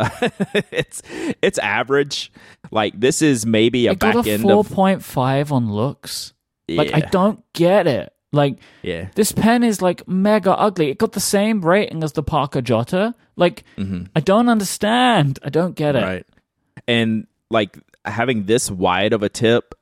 [0.70, 1.02] it's
[1.42, 2.32] it's average.
[2.70, 6.32] Like this is maybe a It got a end of 4.5 on looks.
[6.68, 8.12] Like I don't get it.
[8.32, 9.08] Like Yeah.
[9.14, 10.88] this pen is like mega ugly.
[10.90, 13.14] It got the same rating as the Parker Jotter.
[13.36, 15.38] Like I don't understand.
[15.42, 16.00] I don't get it.
[16.00, 16.08] Mm-hmm.
[16.08, 16.26] Right.
[16.88, 19.74] And like having this wide of a tip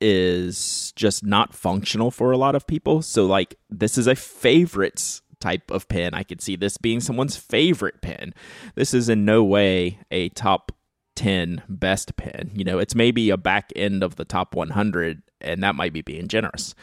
[0.00, 3.02] is just not functional for a lot of people.
[3.02, 6.14] So like this is a favorites type of pen.
[6.14, 8.34] I could see this being someone's favorite pen.
[8.74, 10.72] This is in no way a top
[11.16, 12.50] 10 best pen.
[12.54, 16.02] You know, it's maybe a back end of the top 100 and that might be
[16.02, 16.74] being generous.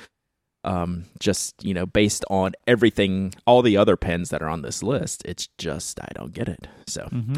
[0.64, 4.82] Um just, you know, based on everything all the other pens that are on this
[4.82, 6.68] list, it's just I don't get it.
[6.88, 7.36] So hmm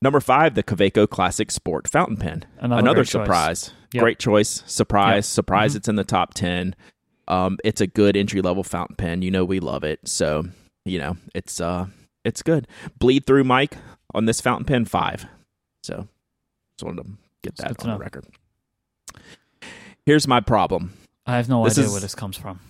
[0.00, 2.44] Number five, the Kaweco Classic Sport Fountain Pen.
[2.58, 3.10] Another Another, great choice.
[3.22, 3.70] surprise.
[3.94, 4.00] Yep.
[4.02, 4.62] Great choice.
[4.66, 5.14] Surprise.
[5.18, 5.24] Yep.
[5.32, 5.76] Surprise Mhm.
[5.76, 6.74] it's in the top 10.
[7.28, 9.22] Um, it's a good entry level fountain pen.
[9.22, 10.00] You know we love it.
[10.08, 10.44] So,
[10.84, 11.86] you know, it's uh
[12.24, 12.66] it's good.
[12.98, 13.74] Bleed through Myke
[14.14, 15.26] on this fountain pen five.
[15.82, 16.08] So
[16.76, 17.10] just wanted to
[17.42, 18.26] get that on the record.
[20.04, 20.92] Here's my problem.
[21.26, 22.60] I have no This idea is- where this comes from.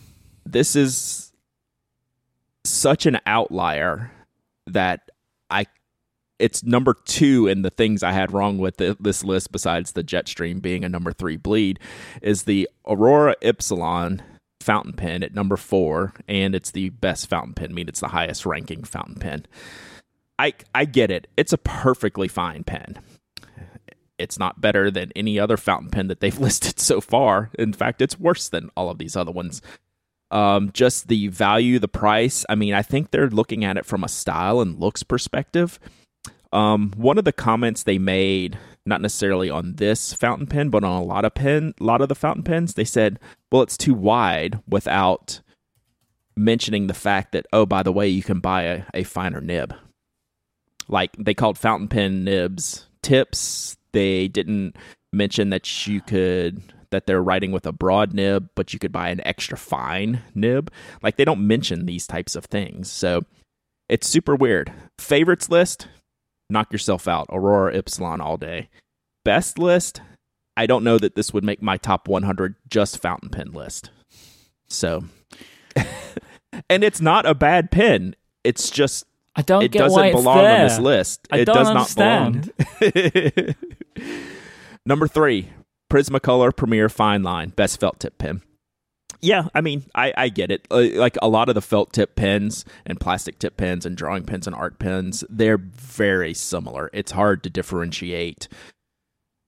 [0.44, 1.32] this is
[2.64, 4.10] such an outlier
[4.66, 5.10] that
[5.50, 5.66] I
[6.38, 10.02] it's number two in the things I had wrong with the, this list besides the
[10.04, 11.78] Jetstream being a number three bleed
[12.20, 14.20] is the Aurora Ypsilon
[14.62, 17.70] fountain pen at number four and it's the best fountain pen.
[17.70, 19.46] I mean it's the highest ranking fountain pen.
[20.38, 21.28] I I get it.
[21.36, 22.98] It's a perfectly fine pen.
[24.18, 27.50] It's not better than any other fountain pen that they've listed so far.
[27.58, 29.60] In fact it's worse than all of these other ones.
[30.30, 32.46] Um, just the value, the price.
[32.48, 35.78] I mean, I think they're looking at it from a style and looks perspective.
[36.52, 41.02] Um, one of the comments they made, not necessarily on this fountain pen, but on
[41.02, 43.18] a lot of pen, a lot of the fountain pens, they said,
[43.50, 45.40] "Well, it's too wide," without
[46.36, 49.74] mentioning the fact that, oh, by the way, you can buy a, a finer nib.
[50.88, 53.76] Like they called fountain pen nibs tips.
[53.92, 54.76] They didn't
[55.12, 59.08] mention that you could that they're writing with a broad nib, but you could buy
[59.08, 60.70] an extra fine nib.
[61.02, 62.90] Like they don't mention these types of things.
[62.90, 63.22] So
[63.88, 64.72] it's super weird.
[64.98, 65.88] Favorites list,
[66.52, 67.26] knock yourself out.
[67.30, 68.68] Aurora Ypsilon all day.
[69.24, 70.00] Best list,
[70.56, 73.90] I don't know that this would make my top 100 just fountain pen list.
[74.68, 75.04] So,
[76.68, 78.14] and it's not a bad pen.
[78.44, 81.26] It's just I don't it get doesn't why it's belong on this list.
[81.30, 82.52] I it does understand.
[82.58, 83.54] not belong.
[84.86, 85.50] Number three,
[85.90, 88.42] Prismacolor Premier Fine Line Best Felt Tip Pen.
[89.22, 90.66] Yeah, I mean, I, I get it.
[90.70, 94.24] Uh, Like a lot of the felt tip pens and plastic tip pens and drawing
[94.24, 96.90] pens and art pens, they're very similar.
[96.92, 98.48] It's hard to differentiate,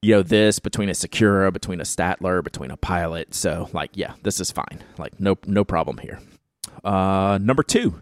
[0.00, 3.34] you know, this between a Sakura, between a Staedtler, between a Pilot.
[3.34, 4.80] So, like, yeah, this is fine.
[4.96, 6.20] Like, no, no problem here.
[6.84, 8.00] Uh, number two,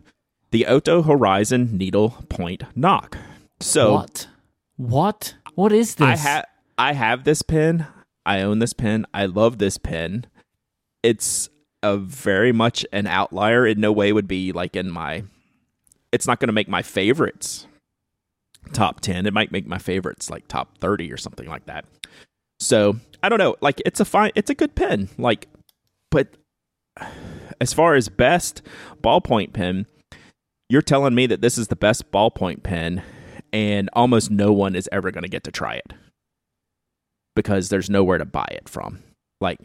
[0.50, 3.16] the OHTO Horizon Needle Point Knock.
[3.61, 4.28] So what?
[4.76, 5.35] What?
[5.54, 6.06] What is this?
[6.06, 7.87] I have I have this pen.
[8.26, 9.06] I own this pen.
[9.14, 10.26] I love this pen.
[11.02, 11.48] It's
[11.83, 13.66] a very much an outlier.
[13.66, 15.25] In no way would be like in my.
[16.12, 17.66] It's not going to make my favorites
[18.73, 19.27] top ten.
[19.27, 21.85] It might make my favorites like top thirty or something like that.
[22.61, 23.57] So I don't know.
[23.61, 24.33] Like it's a fine.
[24.35, 25.09] It's a good pen.
[25.18, 25.49] Like,
[26.11, 26.29] but
[27.61, 28.62] as far as best
[29.03, 29.87] ballpoint pen,
[30.68, 33.03] you're telling me that this is the best ballpoint pen,
[33.53, 35.92] and almost no one is ever going to get to try it
[37.35, 39.03] because there's nowhere to buy it from.
[39.40, 39.59] Like,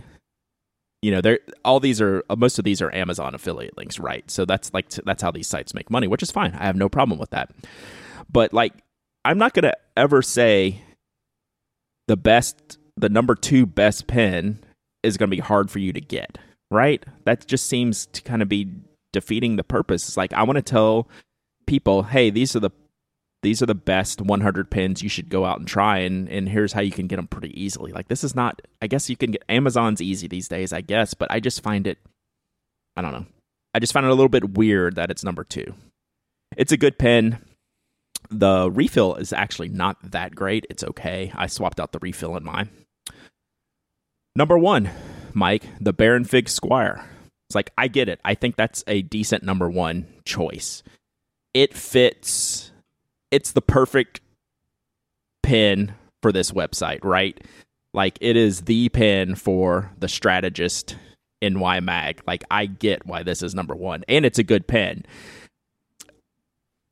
[1.02, 4.30] you know, there all these are uh, most of these are Amazon affiliate links, right?
[4.30, 6.54] So that's like that's how these sites make money, which is fine.
[6.54, 7.52] I have no problem with that.
[8.32, 8.74] But like,
[9.24, 10.82] I'm not going to ever say
[12.08, 14.60] the best, the number two best pen
[15.04, 16.38] is going to be hard for you to get,
[16.72, 17.04] right?
[17.26, 18.72] That just seems to kind of be
[19.14, 20.08] defeating the purpose.
[20.08, 21.08] It's like I want to tell
[21.68, 22.72] people, hey, these are the
[23.48, 26.74] these are the best 100 pins you should go out and try and and here's
[26.74, 27.94] how you can get them pretty easily.
[27.94, 31.14] Like this is not i guess you can get amazon's easy these days i guess
[31.14, 31.98] but i just find it
[32.98, 33.26] i don't know.
[33.74, 35.74] I just find it a little bit weird that it's number two.
[36.58, 37.40] It's a good pen
[38.30, 40.66] the refill is actually not that great.
[40.70, 41.32] It's okay.
[41.34, 42.70] I swapped out the refill in mine.
[44.36, 44.90] Number one
[45.34, 47.06] Myke the Baron Fig Squire.
[47.48, 48.20] It's like i get it.
[48.26, 50.84] I think that's a decent number one choice.
[51.54, 52.72] It fits
[53.32, 54.22] it's the perfect
[55.44, 57.40] pin for this website, right?
[57.94, 60.96] Like it is the pin for the strategist
[61.42, 62.22] NY Mag.
[62.28, 65.06] Like I get why this is number one, and it's a good pin.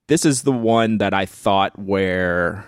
[0.08, 2.66] This is the one that I thought where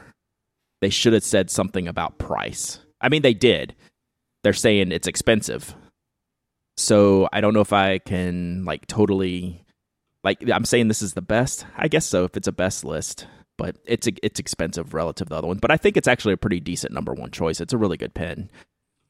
[0.81, 2.79] they should have said something about price.
[2.99, 3.75] I mean, they did.
[4.43, 5.75] They're saying it's expensive.
[6.77, 9.63] So I don't know if I can like totally
[10.23, 11.65] like I'm saying this is the best.
[11.75, 13.27] I guess so if it's a best list
[13.57, 15.57] but it's it's expensive relative to the other one.
[15.57, 17.59] But I think it's actually a pretty decent number one choice.
[17.59, 18.49] It's a really good pen.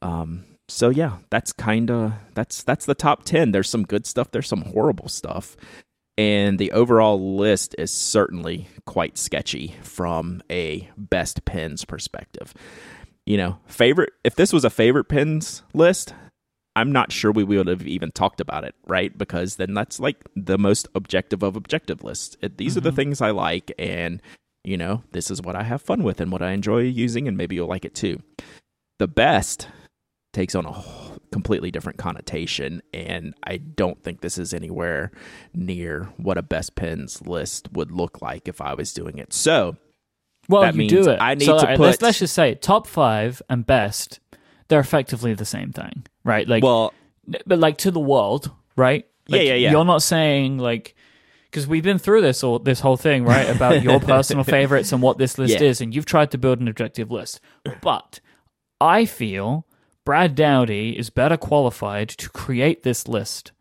[0.01, 3.51] Um, so yeah, that's kind of that's that's the top ten.
[3.51, 4.31] There's some good stuff.
[4.31, 5.55] There's some horrible stuff,
[6.17, 12.53] and the overall list is certainly quite sketchy from a best pens perspective.
[13.25, 14.13] You know, favorite.
[14.23, 16.13] If this was a favorite pens list,
[16.77, 19.17] I'm not sure we would have even talked about it, right?
[19.17, 22.37] Because then that's like the most objective of objective lists.
[22.39, 22.77] It, these mm-hmm.
[22.77, 22.95] are the mm-hmm.
[22.97, 24.21] things I like, and
[24.63, 27.35] you know, this is what I have fun with and what I enjoy using, and
[27.35, 28.21] maybe you'll like it too.
[28.99, 29.67] The best
[30.33, 30.83] takes on a
[31.31, 35.11] completely different connotation, and I don't think this is anywhere
[35.55, 39.33] near what a best pens list would look like if I was doing it.
[39.33, 39.77] So,
[40.47, 41.17] well, that you do it.
[41.19, 41.79] I need so, to put.
[41.79, 44.19] Let's, let's just say top five and best
[44.67, 46.47] they're effectively the same thing, right?
[46.47, 46.93] Like, well,
[47.45, 49.05] but like to the world, right?
[49.27, 49.71] Like, yeah, yeah, yeah.
[49.71, 50.95] You're not saying like
[51.45, 53.49] because we've been through this or this whole thing, right?
[53.49, 55.67] About your personal favorites and what this list yeah.
[55.67, 57.39] is, and you've tried to build an objective list.
[57.81, 58.19] But
[58.79, 59.65] I feel
[60.05, 63.51] Brad Dowdy is better qualified to create this list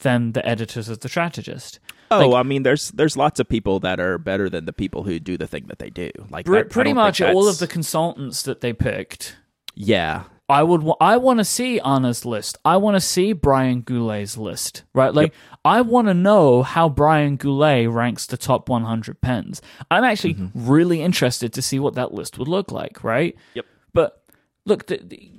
[0.00, 1.80] than the editors of the strategist.
[2.10, 5.02] Oh, like, I mean, there's there's lots of people that are better than the people
[5.02, 6.10] who do the thing that they do.
[6.30, 9.36] Like that, pretty much all of the consultants that they picked
[9.78, 10.24] yeah.
[10.50, 10.82] I would.
[11.00, 12.56] I want to see Ana's list.
[12.64, 14.82] I want to see Brian Goulet's list.
[14.94, 15.12] Right.
[15.12, 15.58] Like yep.
[15.64, 19.60] I want to know how Brian Goulet ranks the top 100 pens.
[19.90, 20.66] I'm actually mm-hmm.
[20.66, 23.04] really interested to see what that list would look like.
[23.04, 23.36] Right.
[23.54, 23.66] Yep.
[23.92, 24.24] But
[24.64, 25.30] look, the, the,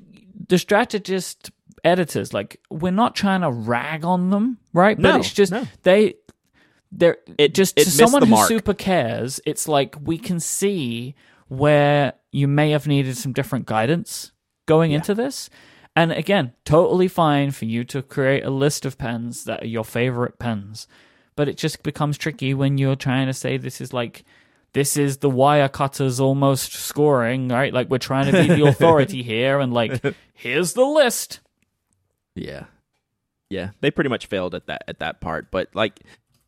[0.47, 1.49] the strategist
[1.83, 4.97] editors, like we're not trying to rag on them, right?
[4.97, 5.67] No, but it's just no.
[5.81, 6.15] they
[6.91, 9.41] they're it just it to someone who super cares.
[9.45, 11.15] It's like we can see
[11.49, 14.31] where you may have needed some different guidance
[14.67, 14.97] going yeah.
[14.97, 15.49] into this.
[15.95, 19.83] And again, totally fine for you to create a list of pens that are your
[19.83, 20.87] favorite pens.
[21.35, 24.23] But it just becomes tricky when you're trying to say this is like
[24.73, 27.73] this is the Wirecutter's almost scoring, right?
[27.73, 30.01] Like we're trying to be the authority here and like
[30.33, 31.39] here's the list.
[32.35, 32.65] Yeah.
[33.49, 36.01] Yeah, they pretty much failed at that at that part, but like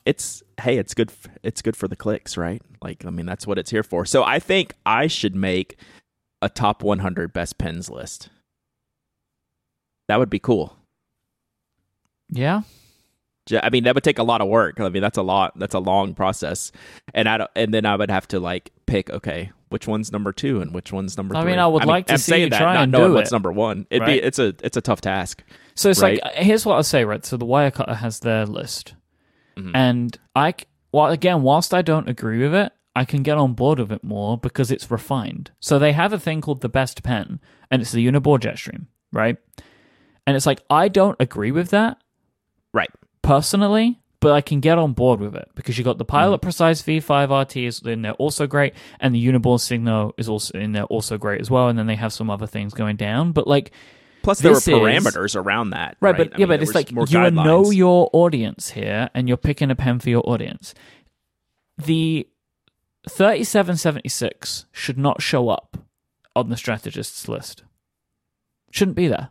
[0.05, 1.11] it's hey, it's good.
[1.43, 2.61] It's good for the clicks, right?
[2.81, 4.05] Like, I mean, that's what it's here for.
[4.05, 5.77] So I think I should make
[6.41, 8.29] a top 100 best pens list.
[10.07, 10.75] That would be cool.
[12.29, 12.61] Yeah.
[13.61, 14.79] I mean, that would take a lot of work.
[14.79, 15.57] I mean, that's a lot.
[15.59, 16.71] That's a long process,
[17.13, 19.09] and I don't, and then I would have to like pick.
[19.09, 21.33] Okay, which one's number two and which one's number.
[21.33, 21.39] three?
[21.39, 21.51] I three.
[21.53, 23.09] mean, I would I like mean, to I'm see you that, try not and knowing
[23.11, 23.33] do what's it.
[23.33, 23.87] number one.
[23.89, 24.21] It'd right?
[24.21, 25.43] be it's a it's a tough task.
[25.75, 26.21] So it's right?
[26.23, 27.03] like here's what I'll say.
[27.03, 27.25] Right.
[27.25, 28.93] So the Wirecutter has their list.
[29.57, 29.75] Mm-hmm.
[29.75, 30.55] And I,
[30.91, 34.03] well, again, whilst I don't agree with it, I can get on board with it
[34.03, 35.51] more because it's refined.
[35.59, 37.39] So they have a thing called the best pen,
[37.69, 39.37] and it's the Uniball Jetstream, right?
[40.27, 41.97] And it's like I don't agree with that,
[42.73, 42.89] right?
[43.21, 46.45] Personally, but I can get on board with it because you got the Pilot Mm-hmm.
[46.45, 50.73] Precise V5 RT is in there also great, and the Uniball Signo is also in
[50.73, 51.69] there also great as well.
[51.69, 53.71] And then they have some other things going down, but like
[54.23, 55.97] Plus, there were This is- parameters around that.
[55.99, 59.27] Right, Right, but I yeah, mean, but it's like you know your audience here, and
[59.27, 60.73] you're picking a pen for your audience.
[61.77, 62.27] The
[63.09, 65.77] thirty-seven seventy-six should not show up
[66.35, 67.63] on the strategists list.
[68.71, 69.29] Shouldn't be there.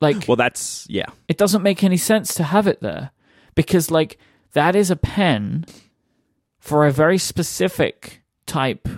[0.00, 1.06] Like Well, that's yeah.
[1.28, 3.10] it doesn't make any sense to have it there
[3.54, 4.18] because like
[4.52, 5.64] that is a pen
[6.58, 8.88] for a very specific type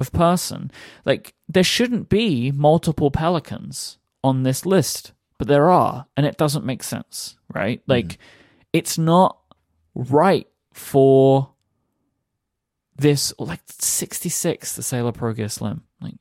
[0.00, 0.70] of person.
[1.04, 6.64] Like there shouldn't be multiple Pelikans on this list, but there are, and it doesn't
[6.64, 7.80] make sense, right?
[7.80, 7.90] Mm-hmm.
[7.90, 8.18] Like
[8.72, 9.38] it's not
[9.94, 11.50] right for
[12.96, 15.82] this like 66 the Sailor Pro Gear Slim.
[16.00, 16.14] Like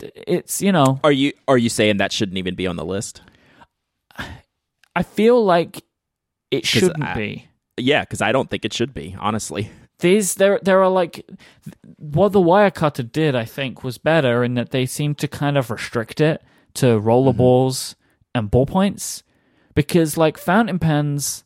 [0.00, 3.22] it's, you know, Are you are you saying that shouldn't even be on the list?
[4.96, 5.82] I feel like
[6.50, 7.48] it shouldn't I- be.
[7.76, 9.16] Yeah, because I don't think it should be.
[9.18, 9.68] Honestly,
[9.98, 11.28] These there there are like
[11.96, 15.72] what the Wirecutter did, I think, was better in that they seemed to kind of
[15.72, 16.40] restrict it
[16.74, 18.38] to rollerballs mm-hmm.
[18.38, 19.22] and ballpoints
[19.74, 21.44] because like fountain pens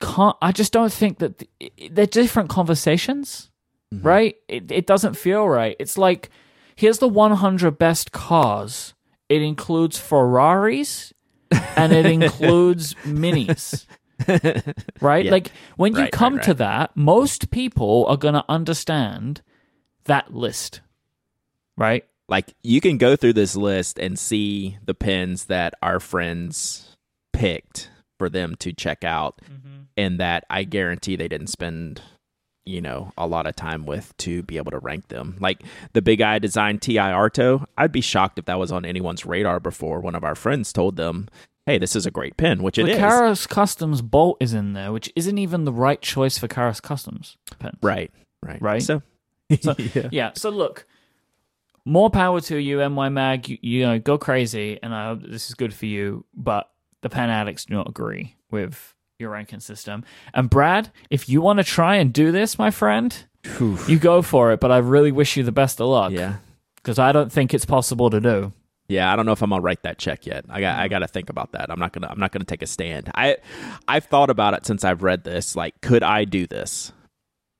[0.00, 0.36] can't.
[0.42, 3.50] I just don't think that th- they're different conversations,
[3.94, 4.06] mm-hmm.
[4.06, 4.36] right?
[4.48, 5.76] It it doesn't feel right.
[5.78, 6.30] It's like
[6.76, 8.94] here's the 100 best cars.
[9.28, 11.12] It includes Ferraris
[11.76, 13.86] and it includes minis.
[15.00, 15.24] right?
[15.24, 15.30] Yeah.
[15.30, 19.42] Like when you Right, come right, to that, most people are going to understand
[20.04, 20.80] that list.
[21.76, 22.04] Right?
[22.28, 26.96] Like you can go through this list and see the pins that our friends
[27.32, 29.82] picked for them to check out, mm-hmm.
[29.96, 32.00] and that I guarantee they didn't spend
[32.64, 35.36] you know a lot of time with to be able to rank them.
[35.40, 35.62] Like
[35.92, 39.60] the Big Idea Design Ti Arto, I'd be shocked if that was on anyone's radar
[39.60, 41.28] before one of our friends told them,
[41.64, 42.98] "Hey, this is a great pin," which it the is.
[42.98, 47.36] Karas Customs Bolt is in there, which isn't even the right choice for Karas Customs
[47.60, 47.76] pens.
[47.82, 48.10] Right,
[48.42, 48.82] right, Right?
[48.82, 49.02] So,
[49.60, 50.08] So- yeah.
[50.10, 50.30] Yeah.
[50.34, 50.86] So look,
[51.86, 53.48] more power to you, NY Mag.
[53.48, 56.26] You, you know, go crazy, and I hope this is good for you.
[56.34, 56.70] But
[57.00, 60.04] the Pen Addicts do not agree with your ranking system.
[60.34, 63.16] And Brad, if you want to try and do this, my friend,
[63.60, 64.60] you go for it.
[64.60, 66.12] But I really wish you the best of luck.
[66.12, 66.36] yeah.
[66.76, 68.52] Because I don't think it's possible to do.
[68.88, 70.44] Yeah, I don't know if I'm gonna write that check yet.
[70.48, 71.68] I got I got to think about that.
[71.70, 73.10] I'm not gonna I'm not gonna take a stand.
[73.14, 73.38] I
[73.88, 75.56] I've thought about it since I've read this.
[75.56, 76.92] Like, could I do this?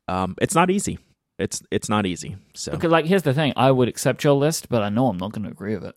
[0.06, 1.00] Um, it's not easy.
[1.38, 2.36] It's it's not easy.
[2.54, 5.18] So Because, like, here's the thing: I would accept your list, but I know I'm
[5.18, 5.94] not going to agree with it.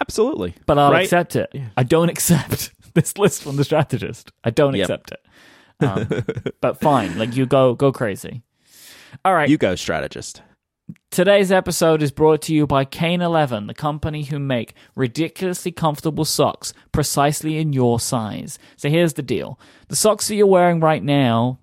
[0.00, 0.54] absolutely.
[0.66, 1.04] But I'll Right?
[1.04, 1.54] accept it.
[1.76, 4.32] I don't accept this list from the strategist.
[4.42, 4.84] I don't Yep.
[4.90, 5.20] accept it.
[5.84, 6.08] Um,
[6.60, 8.42] but fine, like you go go crazy.
[9.24, 9.48] All right.
[9.48, 10.42] You go, strategist.
[11.10, 16.24] Today's episode is brought to you by Kane 11, the company who make ridiculously comfortable
[16.24, 18.58] socks precisely in your size.
[18.76, 19.60] So here's the deal.
[19.88, 21.58] The socks that you're wearing right now,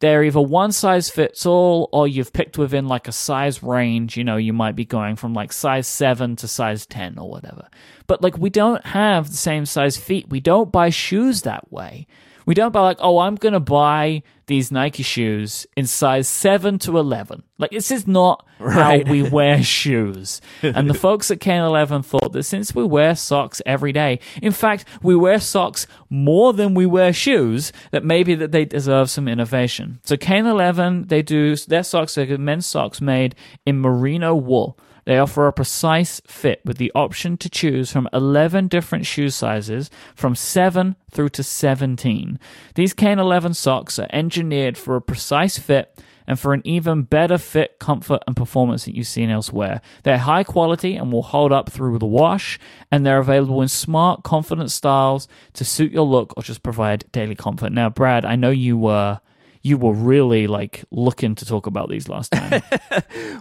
[0.00, 4.16] they're either one size fits all or you've picked within like a size range.
[4.16, 7.68] You know, you might be going from like size 7 to size 10 or whatever.
[8.06, 10.28] But like we don't have the same size feet.
[10.30, 12.06] We don't buy shoes that way.
[12.50, 16.80] We don't buy like, oh, I'm going to buy these Nike shoes in size 7
[16.80, 17.44] to 11.
[17.58, 19.06] Like, this is not Right.
[19.06, 20.40] how we wear shoes.
[20.60, 24.50] And the folks at Kane 11 thought that since we wear socks every day, in
[24.50, 29.28] fact, we wear socks more than we wear shoes, that maybe that they deserve some
[29.28, 30.00] innovation.
[30.02, 34.76] So Kane 11, they do, their socks are men's socks made in merino wool.
[35.10, 39.90] They offer a precise fit with the option to choose from 11 different shoe sizes
[40.14, 42.38] from 7 through to 17.
[42.76, 47.38] These Kane 11 socks are engineered for a precise fit and for an even better
[47.38, 49.80] fit, comfort, and performance that you've seen elsewhere.
[50.04, 52.60] They're high quality and will hold up through the wash,
[52.92, 57.34] and they're available in smart, confident styles to suit your look or just provide daily
[57.34, 57.72] comfort.
[57.72, 59.18] Now, Brad, I know you were.
[59.62, 62.62] You were really like looking to talk about these last time.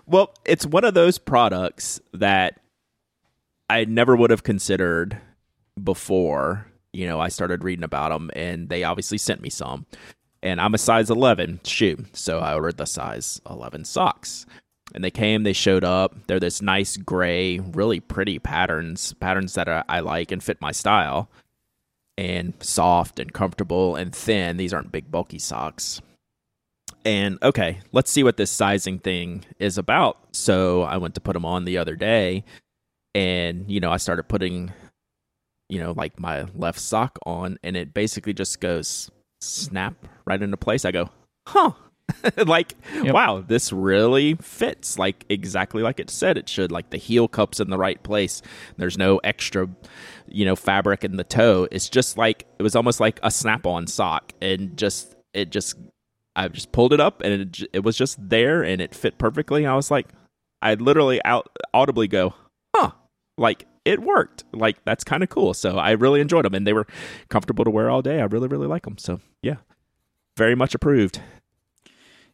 [0.05, 2.59] Well, it's one of those products that
[3.70, 5.22] I never would have considered
[5.82, 6.65] before.
[6.93, 9.86] You know, I started reading about them, and they obviously sent me some.
[10.41, 14.47] And I'm a size 11 shoe, so I ordered the size 11 socks.
[14.95, 16.15] And they came, they showed up.
[16.26, 20.72] They're this nice gray, really pretty patterns, patterns that I, I like and fit my
[20.72, 21.30] style.
[22.17, 24.57] And soft and comfortable and thin.
[24.57, 26.01] These aren't big, bulky socks.
[27.06, 30.18] And okay, let's see what this sizing thing is about.
[30.34, 32.43] So I went to put them on the other day,
[33.16, 34.74] and you know, I started putting,
[35.70, 39.10] you know, like my left sock on, and it basically just goes
[39.41, 39.95] snap
[40.26, 40.86] right into place.
[40.86, 41.10] I go,
[41.47, 41.72] huh.
[42.47, 42.74] like
[43.04, 43.14] Yep.
[43.14, 47.60] wow this really fits like exactly like it said it should like the heel cups
[47.60, 48.41] in the right place
[48.78, 49.70] there's no extra
[50.28, 53.68] you know fabric in the toe it's just like it was almost like a snap
[53.68, 55.76] on sock and just it just
[56.40, 59.66] I just pulled it up and it it was just there and it fit perfectly.
[59.66, 60.08] I was like,
[60.62, 62.34] I literally out audibly go,
[62.74, 62.92] huh,
[63.38, 64.46] like it worked.
[64.54, 65.54] Like that's kind of cool.
[65.54, 66.88] So I really enjoyed them and they were
[67.28, 68.22] comfortable to wear all day.
[68.22, 68.98] I really really like them.
[68.98, 69.58] So yeah,
[70.38, 71.20] very much approved.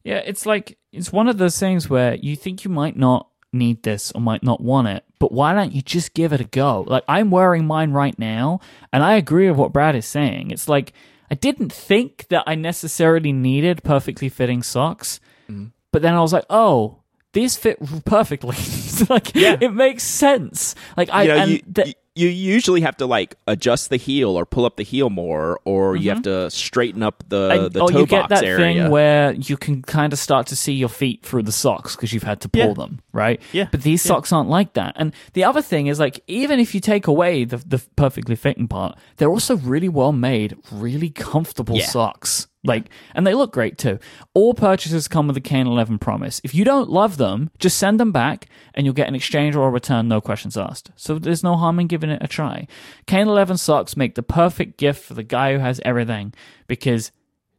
[0.03, 3.81] Yeah, it's like it's one of those things where you think you might not need
[3.81, 6.85] this or might not want it, but why don't you just give it a go?
[6.85, 8.59] Like I'm wearing mine right now,
[8.93, 10.51] and I agree with what Brad is saying.
[10.51, 10.93] It's like
[11.35, 15.19] I didn't think that I necessarily needed perfectly fitting socks,
[15.51, 15.71] Mhm.
[15.91, 17.01] but then I was like, oh,
[17.33, 18.55] these fit perfectly.
[19.09, 19.57] like Yeah.
[19.59, 20.75] it makes sense.
[20.95, 24.37] Like I you know, and you, the- you usually have to like adjust the heel
[24.37, 27.63] or pull up the heel more, or you have to straighten up the Mm-hmm.
[27.65, 28.57] and- the oh, toe you get box that area.
[28.83, 32.13] thing where you can kind of start to see your feet through the socks because
[32.13, 32.73] you've had to pull Yeah.
[32.73, 33.41] them, right?
[33.51, 33.67] Yeah.
[33.69, 34.93] But these socks aren't like that.
[34.95, 38.67] And the other thing is, like, even if you take away the the perfectly fitting
[38.67, 41.85] part, they're also really well made, really comfortable Yeah.
[41.87, 42.47] socks.
[42.65, 43.99] Like, and they look great too.
[44.33, 46.41] All purchases come with a Kane 11 promise.
[46.43, 49.67] If you don't love them, just send them back and you'll get an exchange or
[49.67, 50.91] a return, no questions asked.
[50.95, 52.67] So there's no harm in giving it a try.
[53.07, 56.33] Kane 11 socks make the perfect gift for the guy who has everything
[56.67, 57.11] because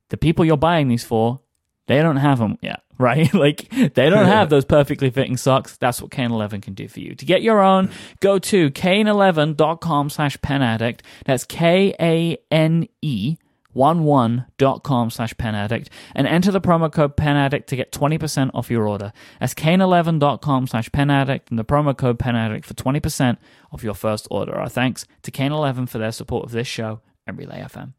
[0.09, 1.41] the people you're buying these for,
[1.87, 3.33] they don't have them yet, right?
[3.33, 5.77] like they don't have those perfectly fitting socks.
[5.77, 7.15] That's what Kane 11 can do for you.
[7.15, 7.91] To get your own,
[8.21, 11.03] go to kane11.com slash pen addict.
[11.25, 13.37] That's K-A-N-E
[13.77, 18.71] 11.com slash pen addict and enter the promo code pen addict to get 20% off
[18.71, 19.13] your order.
[19.39, 23.37] That's kane11.com slash pen addict and the promo code pen addict for 20%
[23.73, 24.55] off your first order.
[24.55, 27.93] Our thanks to Kane11 for their support of this show and Relay FM.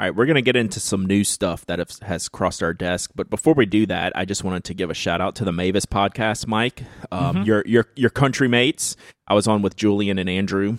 [0.00, 2.72] All right, we're going to get into some new stuff that have, has crossed our
[2.72, 5.44] desk, but before we do that, I just wanted to give a shout out to
[5.44, 6.84] the Mavis podcast, Myke.
[7.10, 8.94] Um, Your your your country mates.
[9.26, 10.78] I was on with Julian and Andrew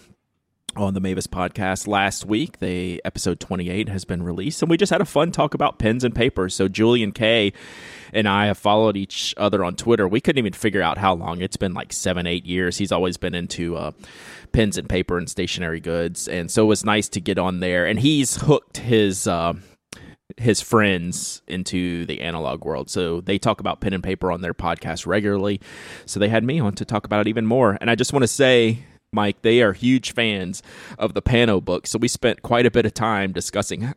[0.80, 2.60] on the Mavis podcast last week.
[2.60, 6.04] The episode 28 has been released and we just had a fun talk about pens
[6.04, 6.48] and paper.
[6.48, 7.52] So Julian K
[8.14, 10.08] and I have followed each other on Twitter.
[10.08, 11.42] We couldn't even figure out how long.
[11.42, 12.78] It's been like 7 8 years.
[12.78, 13.92] He's always been into uh
[14.54, 17.86] pens and paper and stationary goods and so it was nice to get on there
[17.86, 19.54] and he's hooked his uh
[20.38, 22.90] his friends into the analog world.
[22.90, 25.60] So they talk about pen and paper on their podcast regularly.
[26.06, 27.78] So they had me on to talk about it even more.
[27.82, 28.80] And I just want to say,
[29.16, 30.62] Myke, they are huge fans
[30.97, 31.88] of the Panobook.
[31.88, 33.93] So we spent quite a bit of time discussing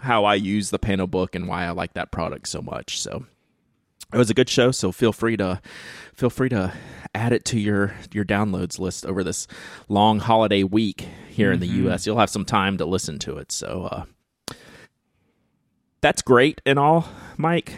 [0.00, 3.00] how I use the Panobook and why I like that product so much.
[3.00, 3.26] So
[4.12, 4.70] it was a good show.
[4.70, 5.60] So feel free to
[6.14, 6.72] feel free to
[7.14, 9.46] add it to your your downloads list over this
[9.88, 12.06] long holiday week here in the U.S.
[12.06, 13.50] You'll have some time to listen to it.
[13.50, 14.54] So uh,
[16.00, 17.72] that's great and all, Myke.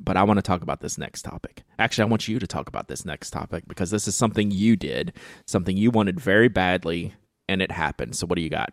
[0.00, 1.62] But I want to talk about this next topic.
[1.78, 4.76] Actually, I want you to talk about this next topic because this is something you
[4.76, 5.12] did,
[5.46, 7.14] something you wanted very badly,
[7.48, 8.16] and it happened.
[8.16, 8.70] So, what do you got?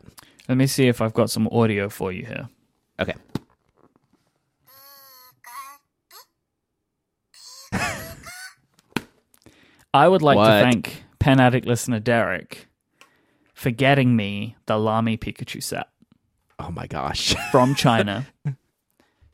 [0.50, 2.50] Let me see if I've got some audio for you here.
[3.00, 3.14] Okay.
[9.94, 10.46] I would like What?
[10.46, 12.68] to thank Pen Addict listener Derek
[13.54, 15.88] for getting me the Lamy Pikachu set
[16.60, 17.36] Oh my gosh.
[17.52, 18.28] from China.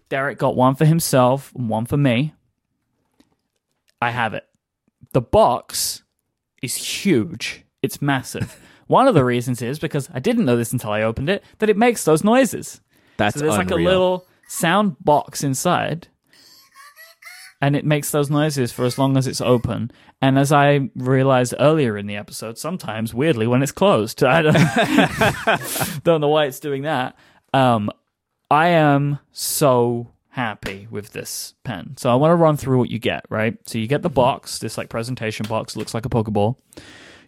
[0.10, 2.34] Derek got one for himself and one for me.
[4.02, 4.48] I have it.
[5.14, 6.04] The box
[6.62, 7.64] is huge.
[7.82, 8.60] It's massive.
[8.88, 11.70] one of the reasons is because I didn't know this until I opened it that
[11.70, 12.82] it makes those noises.
[13.18, 16.08] That's So there's like a little sound box inside,
[17.62, 19.92] and it makes those noises for as long as it's open.
[20.22, 24.54] And as I realized earlier in the episode, sometimes weirdly when it's closed, I don't,
[26.04, 27.16] don't know why it's doing that.
[27.54, 27.90] Um,
[28.50, 31.96] I am so happy with this pen.
[31.98, 33.26] So I want to run through what you get.
[33.30, 36.56] Right, so you get the box, this like presentation box, looks like a Pokeball.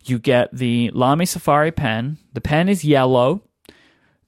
[0.06, 2.18] You get the Lamy Safari pen.
[2.34, 3.44] The pen is yellow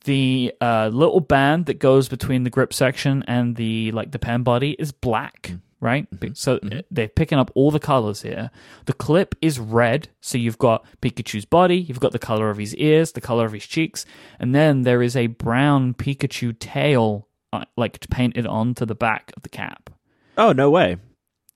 [0.04, 4.44] the uh, little band that goes between the grip section and the like the pen
[4.44, 6.34] body is black right mm-hmm.
[6.34, 6.80] so mm-hmm.
[6.90, 8.50] they're picking up all the colors here
[8.86, 12.76] the clip is red so you've got pikachu's body you've got the color of his
[12.76, 14.06] ears the color of his cheeks
[14.40, 19.44] and then there is a brown pikachu tail uh, like painted onto the back of
[19.44, 19.90] the cap
[20.38, 20.98] Oh, no way.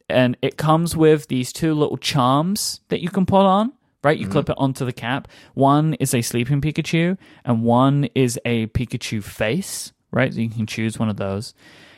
[0.09, 3.73] and it comes with these two little charms that you can put on.
[4.03, 4.33] Right, you mm-hmm.
[4.33, 5.27] clip it onto the cap.
[5.55, 9.93] One is a sleeping Pikachu, and one is a Pikachu face.
[10.11, 11.55] Right, so you can choose one of those.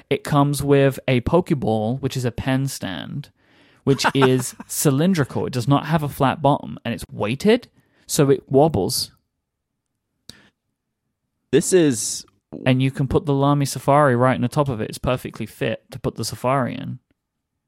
[0.09, 3.29] It comes with a Pokeball, which is a pen stand,
[3.83, 5.45] which is cylindrical.
[5.45, 7.67] It does not have a flat bottom, and it's weighted,
[8.05, 9.11] so it wobbles.
[11.51, 12.25] This is
[12.65, 14.89] And you can put the Lamy Safari right on the top of it.
[14.89, 16.99] It's perfectly fit to put the Safari in.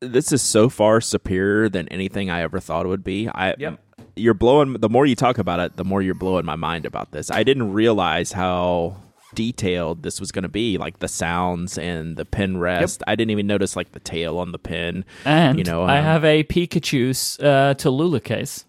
[0.02, 3.28] this is so far superior than anything I ever thought it would be.
[3.28, 3.80] I Yep.
[4.16, 7.12] you're blowing the more you talk about it, the more you're blowing my mind about
[7.12, 7.30] this.
[7.30, 8.96] I didn't realize how
[9.36, 13.04] detailed this was going to be, like the sounds and the pen rest.
[13.08, 15.06] I didn't even notice like the tail on the pen.
[15.26, 17.10] And You know, I um, have a Pikachu
[17.44, 18.66] uh, Tallulah case.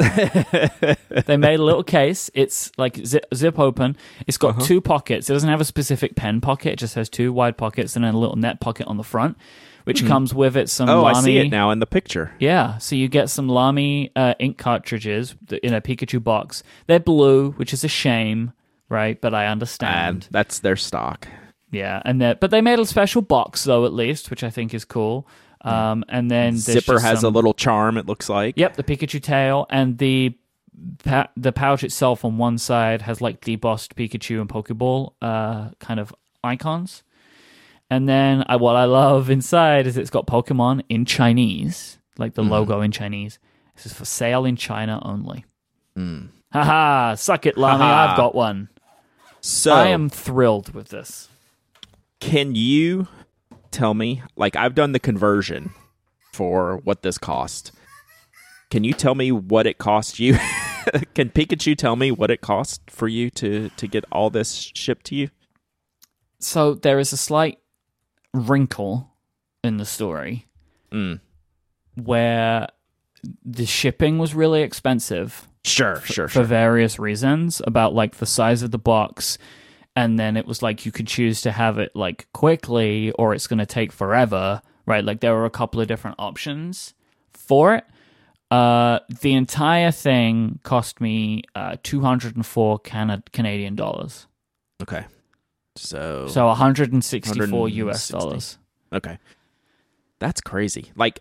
[1.26, 2.30] they made a little case.
[2.34, 3.96] It's like zip, zip open.
[4.26, 4.60] It's got Uh-huh.
[4.66, 5.28] two pockets.
[5.28, 6.72] It doesn't have a specific pen pocket.
[6.74, 9.36] It just has two wide pockets and then a little net pocket on the front,
[9.84, 11.16] which comes with it some Oh, Lamy.
[11.18, 12.32] I see it now in the picture.
[12.38, 16.62] Yeah, so you get some Lamy uh, ink cartridges in a Pikachu box.
[16.86, 18.52] They're blue, which is a shame,
[18.90, 19.18] right?
[19.18, 20.24] But I understand.
[20.24, 21.26] And that's their stock.
[21.70, 24.74] Yeah, and that, but they made a special box though, at least, which I think
[24.74, 25.26] is cool.
[25.62, 27.96] Um, and then Zipper has some- a little charm.
[27.96, 28.56] It looks like.
[28.58, 30.34] Yep, the Pikachu tail and the
[31.04, 36.00] pa- the pouch itself on one side has like debossed Pikachu and Pokeball uh, kind
[36.00, 37.02] of icons.
[37.90, 42.42] And then I, what I love inside is it's got Pokemon in Chinese, like the
[42.42, 43.38] logo in Chinese.
[43.76, 45.44] This is for sale in China only.
[46.52, 47.78] Haha, suck it, Lamy.
[47.78, 48.10] Haha.
[48.12, 48.68] I've got one.
[49.40, 51.28] So I am thrilled with this.
[52.20, 53.08] Can you
[53.70, 54.22] tell me?
[54.36, 55.70] Like I've done the conversion
[56.32, 57.72] for what this cost.
[58.70, 60.34] Can you tell me what it cost you?
[61.14, 65.06] Can Pikachu tell me what it cost for you to to get all this shipped
[65.06, 65.30] to you?
[66.38, 67.58] So there is a slight
[68.32, 69.10] wrinkle
[69.62, 70.46] in the story
[70.92, 71.20] Mm.
[71.94, 72.66] where
[73.44, 78.70] the shipping was really expensive Sure, sure, for various reasons about like the size of
[78.70, 79.36] the box
[79.94, 83.46] and then it was like you could choose to have it like quickly or it's
[83.46, 86.94] going to take forever right like there were a couple of different options
[87.34, 87.84] for it
[88.50, 94.26] uh the entire thing cost me uh 204 Cana- canadian dollars
[94.82, 95.04] Okay.
[95.76, 98.58] So, so 164 us dollars
[98.92, 99.18] okay.
[100.18, 100.90] That's crazy.
[100.96, 101.20] Like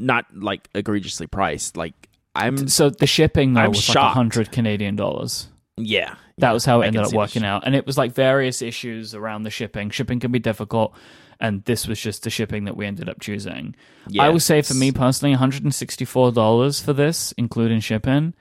[0.00, 1.76] not like egregiously priced.
[1.76, 4.16] Like I'm so the shipping though I'm was like shocked.
[4.16, 6.14] 100 canadian dollars yeah.
[6.38, 7.64] That was how it I ended up working out.
[7.66, 9.90] And it was like various issues around the shipping.
[9.90, 10.94] Shipping can be difficult,
[11.40, 13.74] and this was just the shipping that we ended up choosing.
[14.18, 18.34] I would say for me personally, $164 for this, including shipping,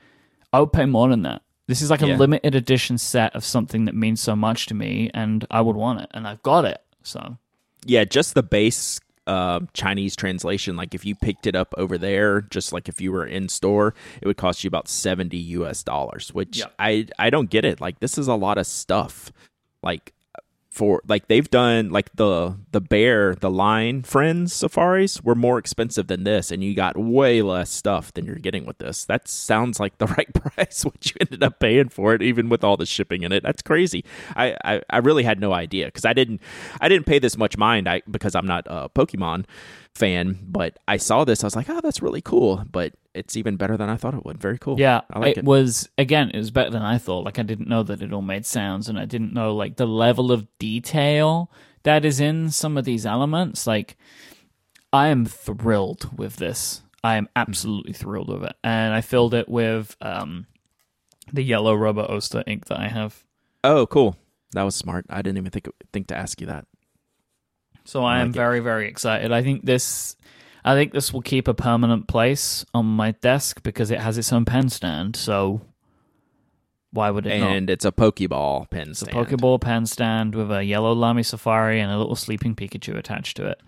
[0.51, 1.41] I would pay more than that.
[1.67, 2.17] This is like a Yeah.
[2.17, 6.01] limited edition set of something that means so much to me, and I would want
[6.01, 6.81] it, and I've got it.
[7.03, 7.37] So
[7.85, 10.75] yeah, just the base uh, Chinese translation.
[10.75, 13.93] Like if you picked it up over there, just like if you were in store,
[14.21, 15.83] it would cost you about seventy U.S.
[15.83, 16.33] dollars.
[16.33, 16.65] Which Yeah.
[16.79, 17.81] I I don't get it.
[17.81, 19.31] Like this is a lot of stuff.
[19.81, 20.12] Like
[20.73, 26.07] for like they've done like the the bear the line friends safaris were more expensive
[26.07, 29.05] than this and you got way less stuff than you're getting with this.
[29.05, 32.63] That sounds like the right price what you ended up paying for it even with
[32.63, 33.43] all the shipping in it.
[33.43, 34.03] That's crazy.
[34.35, 36.41] I i, I really had no idea because i didn't
[36.81, 39.45] i didn't pay this much mind I, because i'm not a pokemon
[39.95, 43.57] fan but i saw this i was like oh that's really cool but it's even
[43.57, 46.31] better than i thought it would very cool Yeah, i like it, it, was again.
[46.31, 47.23] It was better than I thought.
[47.25, 49.85] Like I didn't know that it all made sounds, and I didn't know like the
[49.85, 51.51] level of detail
[51.83, 53.67] that is in some of these elements.
[53.67, 53.97] Like
[54.91, 56.81] I am thrilled with this.
[57.03, 60.47] I am absolutely thrilled with it, and I filled it with um,
[61.31, 63.23] the yellow Robert Oster ink that I have.
[63.63, 64.15] oh cool
[64.53, 66.65] that was smart i didn't even think think to ask you that
[67.85, 68.39] So I, I am like it.
[68.39, 69.31] very very excited.
[69.31, 70.15] I think this.
[70.65, 74.31] I think this will keep a permanent place on my desk because it has its
[74.31, 75.17] own pen stand.
[75.17, 75.59] So
[76.91, 77.51] why would it not?
[77.51, 79.27] and it's a pokeball pen It's a stand.
[79.27, 83.47] Pokeball pen stand with a yellow Lamy Safari and a little sleeping Pikachu attached to
[83.47, 83.61] it.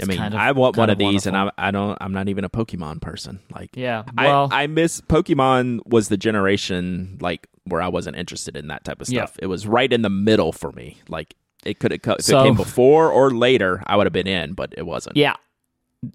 [0.00, 1.54] I mean, kind of- I want one kind of these, and wonderful.
[1.58, 1.98] I, I don't.
[2.00, 3.38] I'm not even a Pokemon person.
[3.54, 4.02] Like, yeah.
[4.16, 5.86] Well, I, I miss Pokemon.
[5.86, 9.26] Was the generation like where I wasn't interested in that type of Yeah.
[9.26, 9.38] stuff?
[9.40, 10.98] It was right in the middle for me.
[11.08, 12.00] Like, it could have.
[12.18, 15.16] If So- it came before or later, I would have been in, but it wasn't.
[15.16, 15.36] yeah.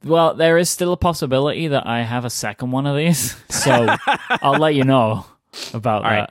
[0.03, 3.95] Well, there is still a possibility that I have a second one of these, so
[4.41, 5.25] I'll let you know
[5.73, 6.19] about All that.
[6.19, 6.29] right.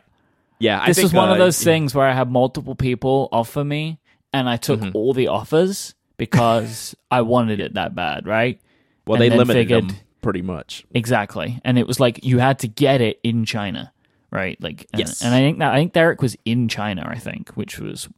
[0.58, 3.28] Yeah, I This think, was one uh, of those things where I had multiple people
[3.32, 3.98] offer me,
[4.32, 4.84] and I Mm-hmm.
[4.84, 8.60] took all the offers because I wanted it that bad, right?
[9.06, 10.84] Well, and they limited figured- them pretty much.
[10.92, 11.60] Exactly.
[11.64, 13.92] And it was like you had to get it in China,
[14.30, 14.60] right?
[14.60, 15.22] Like and, Yes.
[15.22, 18.08] and I think that I think Derek was in China, I think, which was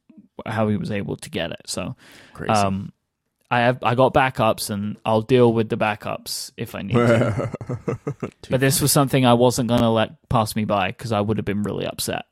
[0.46, 1.62] how he was able to get it.
[1.66, 1.96] So
[2.32, 2.52] Crazy.
[2.52, 2.92] um
[3.50, 7.50] I have I got backups and I'll deal with the backups if I need to.
[8.50, 11.38] but this was something I wasn't going to let pass me by cuz I would
[11.38, 12.26] have been really upset.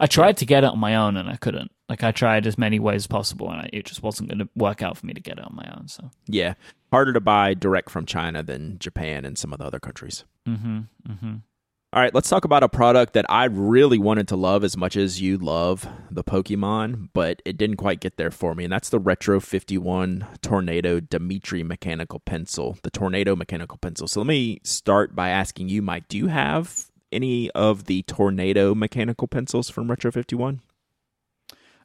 [0.00, 1.70] I tried to get it on my own and I couldn't.
[1.88, 4.48] Like I tried as many ways as possible and I, it just wasn't going to
[4.54, 5.88] work out for me to get it on my own.
[5.88, 6.54] So yeah,
[6.90, 10.24] harder to buy direct from China than Japan and some of the other countries.
[10.46, 10.78] Mm-hmm.
[11.08, 11.42] mhm
[11.94, 14.94] All right, let's talk about a product that I really wanted to love as much
[14.94, 18.90] as you love the Pokemon, but it didn't quite get there for me, and that's
[18.90, 24.06] the Retro 51 Tornado Dimitri mechanical pencil, the Tornado mechanical pencil.
[24.06, 28.74] So let me start by asking you, Myke, do you have any of the Tornado
[28.74, 30.60] mechanical pencils from Retro 51?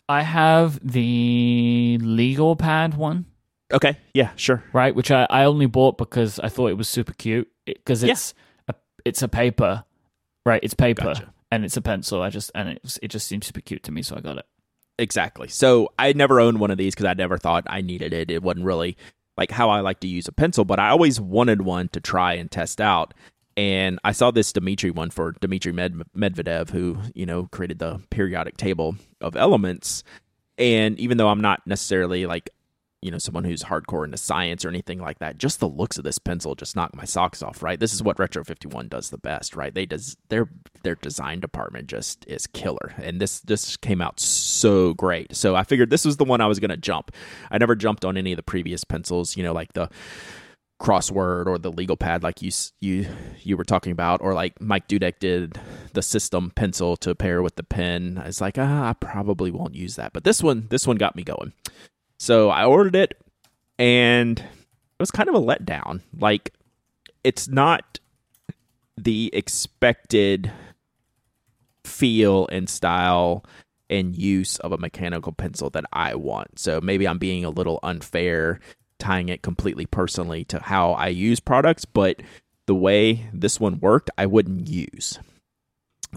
[0.09, 3.25] I have the legal pad one,
[3.71, 4.65] Okay, yeah, sure.
[4.73, 4.93] right?
[4.93, 8.11] Which I, I only bought because I thought it was super cute because Yeah.
[8.11, 8.33] it's
[8.67, 8.75] a
[9.05, 9.85] it's a paper,
[10.45, 10.59] right?
[10.63, 11.33] It's paper Gotcha.
[11.51, 12.21] and it's a pencil.
[12.21, 14.45] I just and it it just seemed super cute to me, so I got it.
[14.99, 15.47] Exactly.
[15.47, 18.29] So I never owned one of these because I never thought I needed it.
[18.29, 18.97] It wasn't really
[19.37, 22.33] like how I like to use a pencil, but I always wanted one to try
[22.33, 23.13] and test out.
[23.57, 28.01] And I saw this Dimitri one for Dmitry Med- Medvedev, who you know created the
[28.09, 30.03] periodic table of elements.
[30.57, 32.51] And even though I'm not necessarily like
[33.03, 36.03] you know someone who's hardcore into science or anything like that, just the looks of
[36.03, 37.61] this pencil just knocked my socks off.
[37.61, 39.55] Right, this is what Retro 51 does the best.
[39.55, 40.49] Right, they does their
[40.83, 45.35] their design department just is killer, and this this came out so great.
[45.35, 47.11] So I figured this was the one I was going to jump.
[47.51, 49.89] I never jumped on any of the previous pencils, you know, like the
[50.81, 52.51] crossword or the legal pad like you
[52.81, 53.07] you
[53.41, 55.57] you were talking about or like Mike Dudek did
[55.93, 59.95] the system pencil to pair with the pen it's like ah, I probably won't use
[59.95, 61.53] that but this one this one got me going
[62.23, 63.21] so I ordered it
[63.77, 64.45] and it
[64.97, 66.53] was kind of a letdown like
[67.25, 67.99] it's not
[68.95, 70.49] the expected
[71.83, 73.43] feel and style
[73.89, 76.59] and use of a mechanical pencil that I want.
[76.59, 78.61] So maybe I'm being a little unfair
[78.99, 82.21] tying it completely personally to how I use products, but
[82.67, 85.19] the way this one worked, I wouldn't use.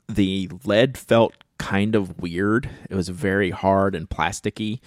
[0.09, 2.71] The lead felt kind of weird.
[2.89, 4.79] It was very hard and plasticky,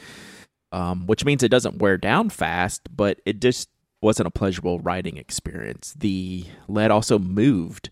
[0.71, 3.69] um, which means it doesn't wear down fast, but it just
[4.01, 5.93] wasn't a pleasurable writing experience.
[5.97, 7.89] The lead also moved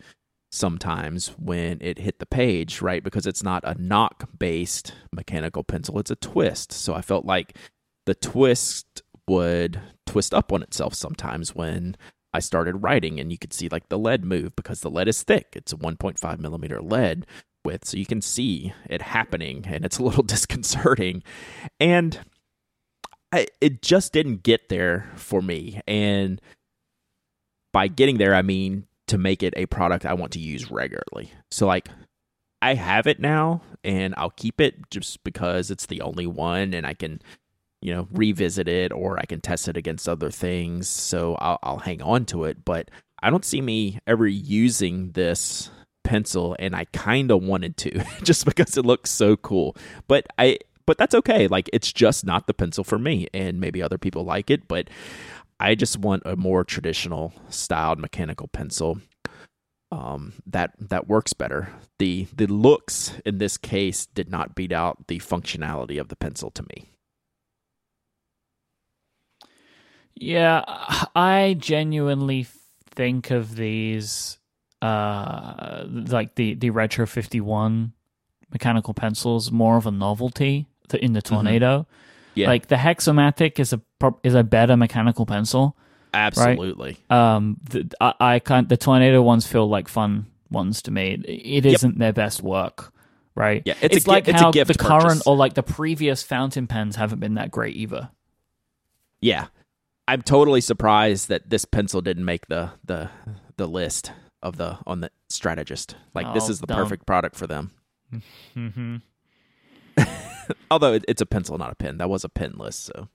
[0.52, 3.04] sometimes when it hit the page, right?
[3.04, 6.72] Because it's not a knock based mechanical pencil, it's a twist.
[6.72, 7.58] So I felt like
[8.06, 11.98] the twist would twist up on itself sometimes when
[12.34, 15.24] I started writing, and you could see like the lead move because the lead is
[15.24, 15.48] thick.
[15.54, 17.26] It's a 1.5 millimeter lead
[17.66, 21.24] width, so you can see it happening, and it's a little disconcerting.
[21.80, 22.20] And
[23.32, 25.82] I, it just didn't get there for me.
[25.88, 26.42] And
[27.74, 31.32] by getting there, I mean to make it a product I want to use regularly.
[31.52, 31.90] So, like,
[32.62, 36.86] I have it now and I'll keep it just because it's the only one and
[36.86, 37.22] I can,
[37.82, 40.88] you know, revisit it or I can test it against other things.
[40.88, 42.64] So, I'll, I'll hang on to it.
[42.66, 42.90] But
[43.22, 45.70] I don't see me ever using this
[46.04, 49.76] pencil and I kind of wanted to just because it looks so cool.
[50.08, 51.48] But I, but that's okay.
[51.48, 53.28] Like, it's just not the pencil for me.
[53.34, 54.90] And maybe other people like it, but
[55.60, 59.00] I just want a more traditional styled mechanical pencil
[59.92, 61.70] um, that that works better.
[62.00, 66.52] the The looks in this case did not beat out the functionality of the pencil
[66.52, 66.92] to me.
[70.16, 70.64] Yeah,
[71.16, 72.48] I genuinely
[72.90, 74.40] think of these
[74.82, 77.94] uh like the the Retro 51
[78.52, 81.88] mechanical pencils more of a novelty in the Tornado.
[82.36, 83.82] Yeah, Like the Hexomatic is a
[84.24, 85.76] is a better mechanical pencil.
[86.14, 86.98] absolutely.
[87.10, 91.14] Um the, I, I can't the Tornado ones feel like fun ones to me.
[91.14, 91.74] It, it Yep.
[91.74, 92.94] isn't their best work.
[93.36, 93.62] Right.
[93.66, 97.20] Yeah, it's a like it's how the current or like the previous fountain pens haven't
[97.20, 98.10] been that great either.
[99.22, 99.48] Yeah,
[100.08, 103.10] I'm totally surprised that this pencil didn't make the the
[103.58, 104.12] the list
[104.44, 105.96] of the on the strategist.
[106.16, 106.78] Like this Oh, is the don't.
[106.78, 107.72] perfect product for them.
[108.56, 108.98] Mm-hmm.
[110.72, 111.98] although it, it's a pencil not a pen.
[111.98, 113.08] That was a pen list so.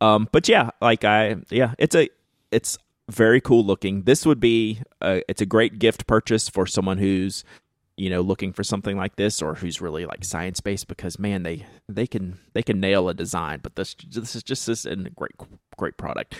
[0.00, 2.08] Um but yeah like i yeah it's a
[2.50, 2.78] it's
[3.08, 4.02] very cool looking.
[4.02, 7.44] This would be a, it's a great gift purchase for someone who's
[7.96, 11.44] you know looking for something like this or who's really like science based because man
[11.44, 15.06] they they can they can nail a design but this this is just this and
[15.06, 15.34] a great
[15.76, 16.34] great product.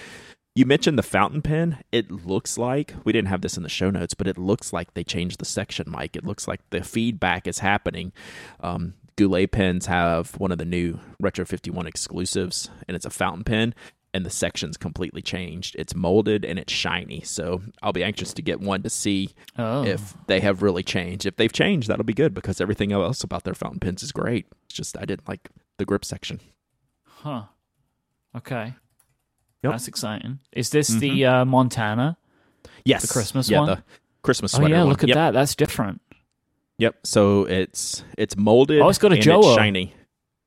[0.55, 1.85] You mentioned the fountain pen.
[1.93, 4.95] It looks like we didn't have this in the show notes but it looks like
[4.95, 6.17] they changed the section Myke.
[6.17, 8.13] It looks like the feedback is happening.
[8.61, 13.45] Um, Goulet pens have one of the new Retro 51 exclusives, and it's a fountain
[13.45, 13.75] pen,
[14.13, 15.75] and the section's completely changed.
[15.79, 17.21] It's molded and it's shiny.
[17.23, 19.85] So I'll be anxious to get one to see Oh.
[19.85, 21.27] if they have really changed.
[21.27, 24.47] If they've changed, that'll be good because everything else about their fountain pens is great.
[24.67, 26.41] It's just I didn't like the grip section.
[27.05, 27.45] Huh.
[28.35, 28.75] Okay.
[29.63, 29.73] Yep.
[29.73, 30.39] That's exciting.
[30.53, 32.17] Is this the uh, Montana?
[32.85, 33.67] Yes, The Christmas yeah, one?
[33.69, 33.83] the
[34.23, 34.89] Christmas Oh yeah, one.
[34.91, 35.15] look at Yep.
[35.15, 35.31] that.
[35.33, 36.01] That's different.
[36.79, 36.97] Yep.
[37.05, 38.81] So it's it's molded.
[38.81, 39.55] Oh, it's got a JoWo.
[39.55, 39.95] shiny.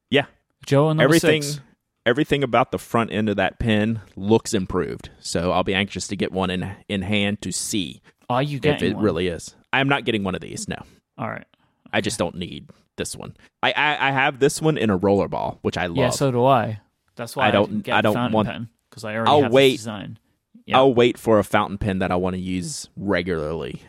[0.10, 0.26] Yeah.
[0.66, 1.60] Joe and number everything six.
[2.06, 5.10] everything about the front end of that pen looks improved.
[5.20, 8.76] So I'll be anxious to get one in in hand to see Are you getting
[8.90, 9.04] if it one?
[9.04, 9.56] really is.
[9.74, 10.68] I'm not getting one of these.
[10.68, 10.78] No,
[11.18, 11.46] All right.
[11.92, 13.36] I just don't need this one.
[13.64, 15.98] I I, I have this one in a rollerball, which I love.
[15.98, 16.80] Yeah, so do I.
[17.16, 19.42] That's why I, I don't- get I don't fountain want- pen because I already I'll
[19.44, 19.72] have wait.
[19.72, 20.20] this design.
[20.66, 20.78] Yeah.
[20.78, 23.82] I'll wait for a fountain pen that I want to use regularly.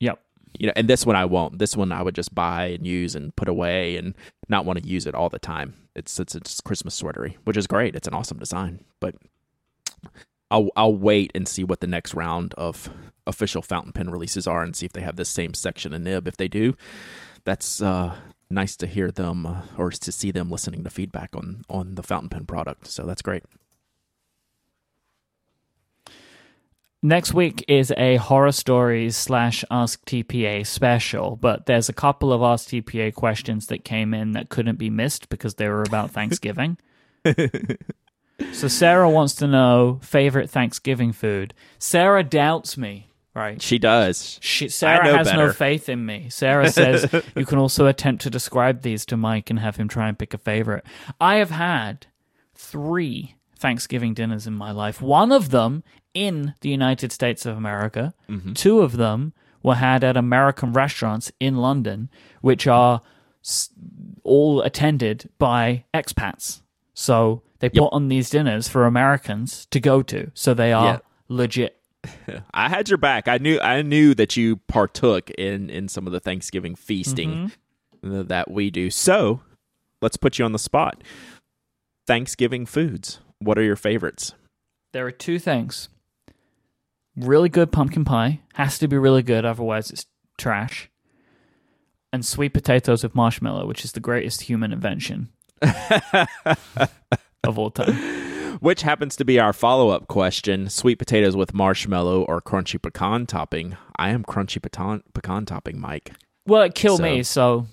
[0.00, 0.20] Yep.
[0.58, 1.58] You know, and this one I won't.
[1.58, 4.14] This one I would just buy and use and put away and
[4.48, 5.74] not want to use it all the time.
[5.94, 7.94] It's it's it's Christmas sweatery, which is great.
[7.94, 9.14] It's an awesome design, but
[10.50, 12.90] I'll I'll wait and see what the next round of
[13.26, 16.26] official fountain pen releases are and see if they have this same section and nib.
[16.26, 16.74] If they do,
[17.44, 18.16] that's uh,
[18.50, 22.02] nice to hear them uh, or to see them listening to feedback on on the
[22.02, 22.86] fountain pen product.
[22.86, 23.44] So that's great.
[27.02, 32.42] Next week is a horror stories slash Ask TPA special, but there's a couple of
[32.42, 36.76] Ask TPA questions that came in that couldn't be missed because they were about Thanksgiving.
[38.52, 41.54] so Sarah wants to know favorite Thanksgiving food.
[41.78, 43.62] Sarah doubts me, right?
[43.62, 44.40] She does.
[44.42, 46.30] She, Sarah know has no faith in me.
[46.30, 50.08] Sarah says you can also attempt to describe these to Myke and have him try
[50.08, 50.84] and pick a favorite.
[51.20, 52.08] I have had
[52.56, 55.00] three Thanksgiving dinners in my life.
[55.00, 55.84] One of them
[56.26, 58.14] in the United States of America.
[58.28, 58.52] Mm-hmm.
[58.54, 62.08] Two of them were had at American restaurants in London,
[62.40, 63.02] which are
[64.24, 66.60] all attended by expats.
[66.94, 70.30] So they put on these dinners for Americans to go to.
[70.34, 70.98] So they are Yeah.
[71.28, 71.74] legit.
[72.54, 73.26] I had your back.
[73.28, 77.52] I knew I knew that you partook in in some of the Thanksgiving feasting
[78.04, 78.28] Mm-hmm.
[78.28, 78.90] that we do.
[78.90, 79.40] So,
[80.00, 81.02] let's put you on the spot.
[82.06, 83.18] Thanksgiving foods.
[83.40, 84.34] What are your favorites?
[84.92, 85.88] There are two things.
[87.18, 90.06] Really good pumpkin pie has to be really good, otherwise it's
[90.36, 90.90] trash.
[92.12, 95.28] And sweet potatoes with marshmallow, which is the greatest human invention
[97.44, 97.94] of all time.
[98.60, 103.76] Which happens to be our follow-up question, sweet potatoes with marshmallow or crunchy pecan topping.
[103.96, 106.12] I am crunchy pecan pecan topping, Myke.
[106.44, 107.66] Well, it killed So- me, so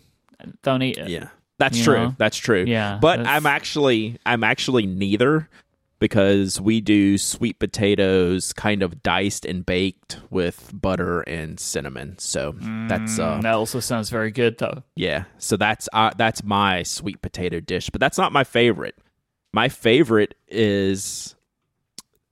[0.61, 1.09] don't eat it.
[1.09, 1.29] Yeah.
[1.57, 1.95] That's true.
[1.95, 2.15] know?
[2.19, 2.65] That's true.
[2.67, 5.49] Yeah, But that's- I'm actually I'm actually neither
[6.05, 12.15] because we do sweet potatoes kind of diced and baked with butter and cinnamon.
[12.19, 12.53] So
[12.87, 14.83] that's uh that also sounds very good, though.
[14.95, 15.23] yeah.
[15.39, 18.95] So that's uh, that's my sweet potato dish, but that's not my favorite.
[19.51, 21.33] My favorite is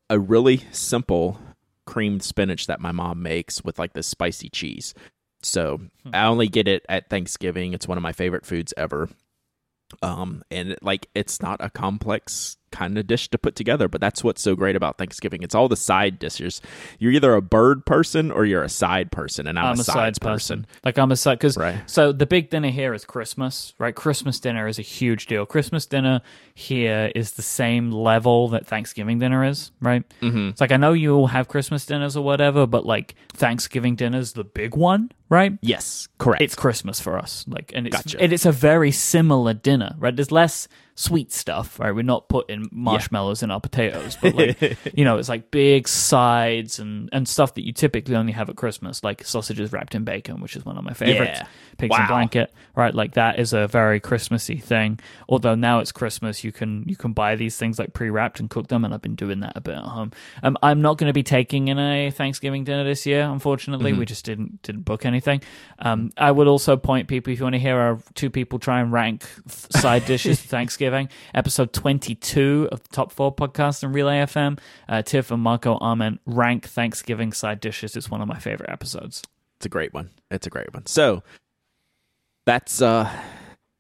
[0.07, 1.39] a really simple
[1.87, 4.93] creamed spinach that my mom makes with like this spicy cheese.
[5.41, 5.81] So
[6.13, 7.73] I only get it at Thanksgiving.
[7.73, 9.09] It's one of my favorite foods ever.
[10.03, 14.01] Um, and it, like it's not a complex kind of dish to put together, but
[14.01, 15.43] that's what's so great about Thanksgiving.
[15.43, 16.61] It's all the side dishes.
[16.99, 19.83] You're either a bird person or you're a side person, and I'm, I'm a a
[19.83, 20.63] side person.
[20.63, 20.67] person.
[20.83, 21.79] Like I'm a side because Right.
[21.89, 23.95] so the big dinner here is Christmas, right?
[23.95, 25.45] Christmas dinner is a huge deal.
[25.45, 26.21] Christmas dinner
[26.55, 30.03] here is the same level that Thanksgiving dinner is, right?
[30.21, 30.49] Mm-hmm.
[30.49, 34.33] It's like I know you all have Christmas dinners or whatever, but like Thanksgiving dinner's
[34.33, 35.53] the big one, right?
[35.61, 36.41] Yes, correct.
[36.41, 38.19] It's Christmas for us, like, and it's Gotcha.
[38.19, 40.15] and it's a very similar dinner, right?
[40.15, 41.91] There's less sweet stuff, right?
[41.93, 46.79] We're not putting marshmallows in our potatoes, but like, you know, it's like big sides
[46.79, 50.41] and and stuff that you typically only have at Christmas, like sausages wrapped in bacon,
[50.41, 51.39] which is one of my favorites.
[51.41, 51.47] Yeah.
[51.77, 51.99] Pigs Wow.
[52.01, 52.93] and blanket, right?
[52.93, 54.99] Like that is a very Christmassy thing.
[55.27, 58.67] Although now it's Christmas, you can you can buy these things like pre-wrapped and cook
[58.67, 60.11] them, and I've been doing that a bit at home.
[60.43, 63.91] Um, I'm not going to be taking in a Thanksgiving dinner this year, unfortunately.
[63.91, 63.99] Mm-hmm.
[63.99, 65.41] We just didn't didn't book anything.
[65.79, 68.79] Um, I would also point people if you want to hear our two people try
[68.79, 70.47] and rank side dishes for
[70.89, 71.09] Thanksgiving.
[71.33, 74.59] Episode 22 of the Top Four podcast on Relay FM.
[74.89, 77.95] Uh, Tiff and Marco Arment rank Thanksgiving side dishes.
[77.95, 79.23] It's one of my favorite episodes.
[79.57, 80.09] It's a great one.
[80.29, 80.85] It's a great one.
[80.85, 81.23] So
[82.45, 83.09] that's uh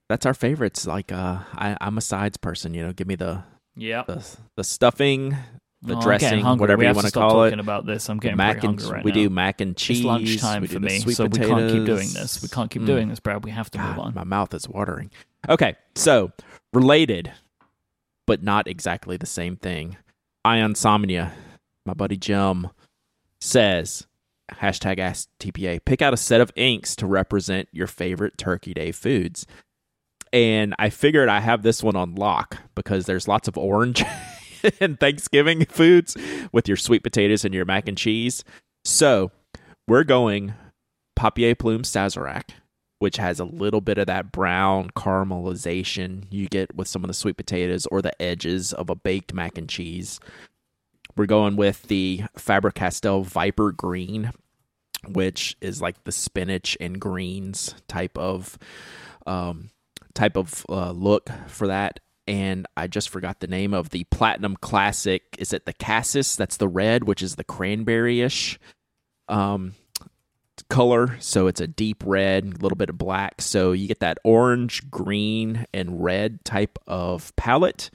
[0.07, 0.87] that's our favorites.
[0.87, 3.43] Like uh I, I'm a sides person, you know, give me the
[3.75, 4.05] Yep.
[4.07, 5.35] the, the stuffing,
[5.81, 7.59] the Oh, dressing, whatever we you want to call talking it.
[7.59, 8.07] about this.
[8.07, 9.15] I'm getting mac and hungry right we now.
[9.15, 9.97] do mac and cheese.
[9.99, 12.41] it's lunchtime for me, so we can't keep doing this.
[12.41, 12.85] We can't keep Mm.
[12.85, 13.43] doing this, Brad.
[13.43, 14.13] We have to move on.
[14.13, 15.09] my mouth is watering.
[15.49, 16.31] Okay, so
[16.73, 17.31] related,
[18.25, 19.97] but not exactly the same thing.
[20.45, 21.31] Ion Somnia,
[21.85, 22.69] my buddy Jim,
[23.39, 24.07] says
[24.51, 25.83] hashtag ask TPA.
[25.85, 29.45] Pick out a set of inks to represent your favorite Turkey Day foods.
[30.31, 34.03] And I figured I have this one on lock because there's lots of orange
[34.79, 36.17] and Thanksgiving foods
[36.51, 38.43] with your sweet potatoes and your mac and cheese.
[38.83, 39.31] So
[39.87, 40.53] we're going
[41.15, 42.49] Papier Plume Sazerac,
[43.03, 47.13] which has a little bit of that brown caramelization you get with some of the
[47.13, 50.21] sweet potatoes or the edges of a baked mac and cheese.
[51.17, 54.31] We're going with the Faber Castell Viper Green,
[55.05, 58.57] which is like the spinach and greens type of
[59.27, 59.69] um,
[60.13, 61.99] type of uh, look for that.
[62.25, 65.23] And I just forgot the name of the Platinum Classic.
[65.37, 66.37] Is it the Cassis?
[66.37, 68.57] That's the red, which is the cranberry ish
[69.27, 69.75] um,
[70.69, 71.17] color.
[71.19, 73.41] So it's a deep red, a little bit of black.
[73.41, 77.89] So you get that orange, green, and red type of palette.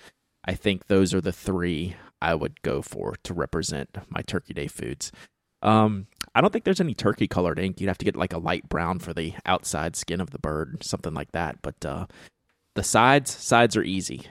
[0.44, 4.66] I think those are the three I would go for to represent my Turkey Day
[4.66, 5.12] foods.
[5.62, 7.80] Um, I don't think there's any turkey colored ink.
[7.80, 10.84] You'd have to get like a light brown for the outside skin of the bird,
[10.84, 11.62] something like that.
[11.62, 12.06] But uh,
[12.74, 14.22] the sides, sides are easy.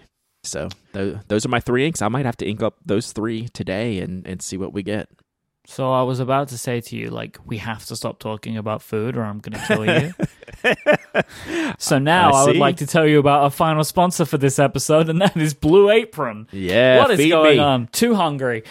[0.44, 2.02] So th- those are my three inks.
[2.02, 5.10] I might have to ink up those three today and, and see what we get.
[5.70, 8.82] So I was about to say to you, like, we have to stop talking about
[8.82, 11.74] food or I'm going to kill you.
[11.78, 14.60] so now I, I, would like to tell you about our final sponsor for this
[14.60, 16.48] episode, and that is Blue Apron.
[16.54, 17.64] Yeah, what is going me.
[17.64, 17.88] on?
[17.88, 18.64] Too hungry.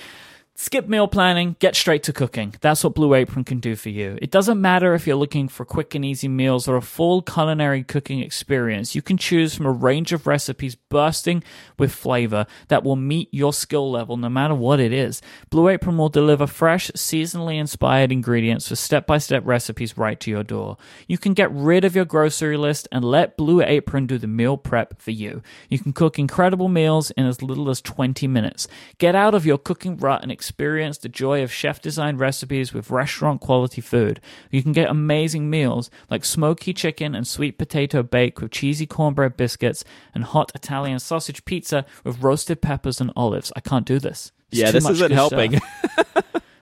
[0.59, 2.55] Skip meal planning, get straight to cooking.
[2.63, 4.19] That's what Blue Apron can do for you.
[4.23, 7.85] It doesn't matter if you're looking for quick and easy meals or a full culinary
[7.85, 8.95] cooking experience.
[8.95, 11.45] You can choose from a range of recipes bursting
[11.79, 15.21] with flavor that will meet your skill level no matter what it is.
[15.51, 20.31] Blue Apron will deliver fresh, seasonally inspired ingredients for step by step recipes right to
[20.31, 20.79] your door.
[21.07, 24.57] You can get rid of your grocery list and let Blue Apron do the meal
[24.57, 25.43] prep for you.
[25.69, 28.67] You can cook incredible meals in as little as 20 minutes.
[28.97, 32.89] Get out of your cooking rut and experience the joy of chef designed recipes with
[32.89, 34.21] restaurant quality food.
[34.49, 39.37] You can get amazing meals like smoky chicken and sweet potato bake with cheesy cornbread
[39.37, 39.85] biscuits
[40.15, 43.53] and hot Italian sausage pizza with roasted peppers and olives.
[43.57, 44.31] I can't do this.
[44.53, 45.61] It's yeah, this isn't helping.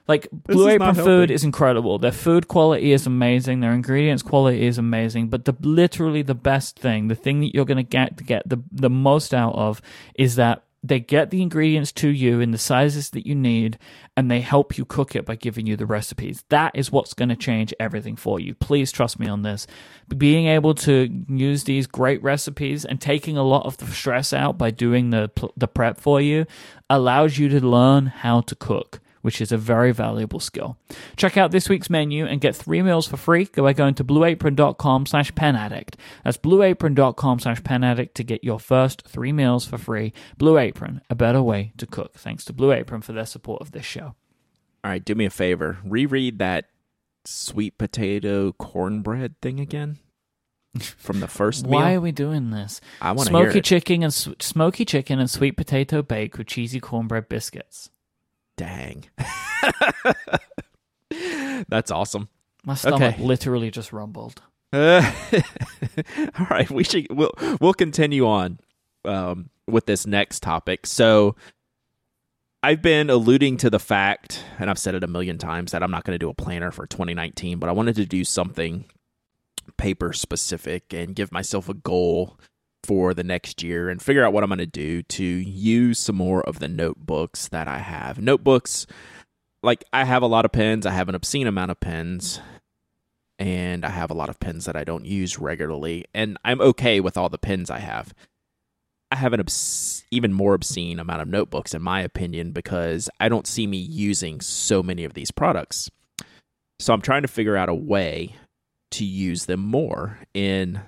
[0.07, 1.97] Like Blue Apron food is incredible.
[1.97, 3.61] Their food quality is amazing.
[3.61, 5.29] Their ingredients quality is amazing.
[5.29, 8.47] But the literally the best thing, the thing that you're going to get to get
[8.47, 9.81] the the most out of,
[10.13, 13.79] is that they get the ingredients to you in the sizes that you need
[14.15, 16.43] and they help you cook it by giving you the recipes.
[16.49, 18.53] That is what's going to change everything for you.
[18.53, 19.65] Please trust me on this.
[20.15, 24.57] Being able to use these great recipes and taking a lot of the stress out
[24.57, 26.45] by doing the the prep for you
[26.89, 30.77] allows you to learn how to cook which is a very valuable skill.
[31.17, 35.07] Check out this week's menu and get three meals for free by going to blueapron.com
[35.07, 35.95] slash penaddict.
[36.23, 40.13] That's blueapron.com slash penaddict to get your first three meals for free.
[40.37, 42.13] Blue Apron, a better way to cook.
[42.13, 44.13] Thanks to Blue Apron for their support of this show.
[44.83, 45.79] All right, do me a favor.
[45.83, 46.65] Reread that
[47.23, 49.97] sweet potato cornbread thing again
[50.77, 51.97] from the first Why meal.
[51.97, 52.79] are we doing this?
[53.01, 57.27] I want to smoky chicken and smoky chicken and sweet potato bake with cheesy cornbread
[57.27, 57.89] biscuits.
[58.57, 59.05] Dang.
[61.67, 62.29] That's awesome.
[62.63, 63.23] My stomach okay.
[63.23, 64.41] literally just rumbled.
[64.73, 65.11] Uh,
[66.39, 68.59] all right, we should we'll we'll continue on
[69.05, 70.85] um, with this next topic.
[70.85, 71.35] So
[72.63, 75.91] I've been alluding to the fact, and I've said it a million times, that I'm
[75.91, 78.85] not going to do a planner for 2019, but I wanted to do something
[79.77, 82.39] paper specific and give myself a goal
[82.85, 86.15] for the next year and figure out what I'm going to do to use some
[86.15, 88.19] more of the notebooks that I have.
[88.19, 88.85] Notebooks,
[89.63, 92.39] like I have a lot of pens, I have an obscene amount of pens,
[93.39, 96.99] and I have a lot of pens that I don't use regularly, and I'm okay
[96.99, 98.13] with all the pens I have.
[99.11, 103.29] I have an obs- even more obscene amount of notebooks, in my opinion, because I
[103.29, 105.89] don't see me using so many of these products.
[106.79, 108.35] So I'm trying to figure out a way
[108.91, 110.81] to use them more in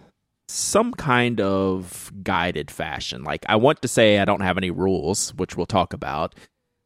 [0.47, 3.23] some kind of guided fashion.
[3.23, 6.35] Like I want to say I don't have any rules, which we'll talk about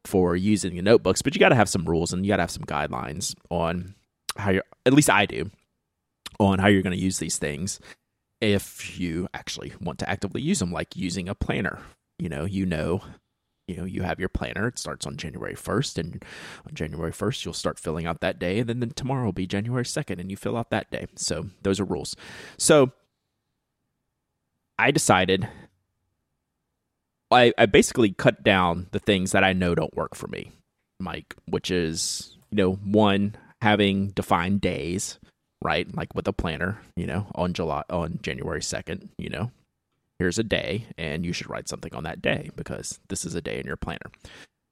[0.04, 2.42] for using the notebooks, but you got to have some rules and you got to
[2.42, 3.94] have some guidelines on
[4.36, 5.50] how you're, at least I do
[6.40, 7.78] on how you're going to use these things
[8.40, 11.78] if you actually want to actively use them like using a planner.
[12.18, 13.02] You know, you know
[13.68, 16.24] you know you have your planner it starts on january 1st and
[16.66, 19.46] on january 1st you'll start filling out that day and then, then tomorrow will be
[19.46, 22.16] january 2nd and you fill out that day so those are rules
[22.58, 22.90] so
[24.82, 25.48] I decided
[27.30, 30.50] I, I basically cut down the things that I know don't work for me,
[31.00, 35.20] Myke, which is, you know, one, having defined days,
[35.62, 35.86] right?
[35.94, 39.52] Like with a planner, you know, on July on January 2nd, you know,
[40.18, 43.40] here's a day and you should write something on that day because this is a
[43.40, 44.10] day in your planner.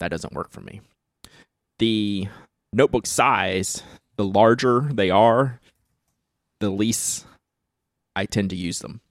[0.01, 0.81] That doesn't work for me.
[1.79, 2.27] The
[2.73, 3.85] notebook size,
[4.17, 5.61] the larger they are,
[6.59, 7.27] the least
[8.17, 9.03] I tend to use them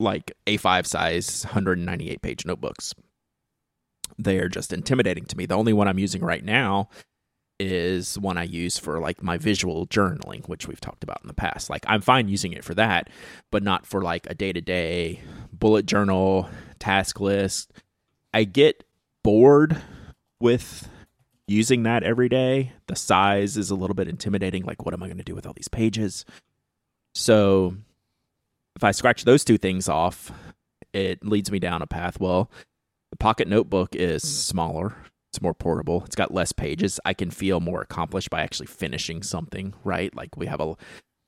[0.00, 2.94] like A5 size 198 page notebooks.
[4.18, 5.46] They are just intimidating to me.
[5.46, 6.88] The only one I'm using right now
[7.60, 11.34] is one I use for like my visual journaling, which we've talked about in the
[11.34, 11.68] past.
[11.68, 13.10] Like I'm fine using it for that,
[13.50, 15.20] but not for like a day to day
[15.52, 16.48] bullet journal,
[16.78, 17.72] task list.
[18.32, 18.84] I get
[19.22, 19.80] bored
[20.40, 20.88] with
[21.46, 22.72] using that every day.
[22.86, 24.64] The size is a little bit intimidating.
[24.64, 26.24] Like, what am I going to do with all these pages?
[27.14, 27.76] So
[28.76, 30.32] if I scratch those two things off,
[30.92, 32.20] it leads me down a path.
[32.20, 32.50] Well,
[33.10, 34.96] the pocket notebook is smaller,
[35.32, 37.00] it's more portable, it's got less pages.
[37.04, 40.14] I can feel more accomplished by actually finishing something, right?
[40.14, 40.76] Like we have a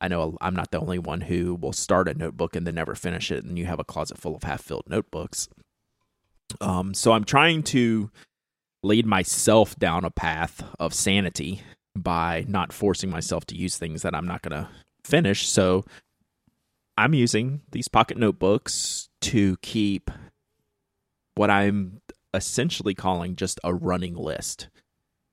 [0.00, 2.96] I know I'm not the only one who will start a notebook and then never
[2.96, 5.48] finish it, and you have a closet full of half filled notebooks.
[6.60, 8.10] Um, so I'm trying to
[8.82, 11.62] lead myself down a path of sanity
[11.96, 14.68] by not forcing myself to use things that I'm not going to
[15.04, 15.48] finish.
[15.48, 15.84] So
[16.96, 20.10] I'm using these pocket notebooks to keep
[21.34, 22.00] what I'm
[22.34, 24.68] essentially calling just a running list.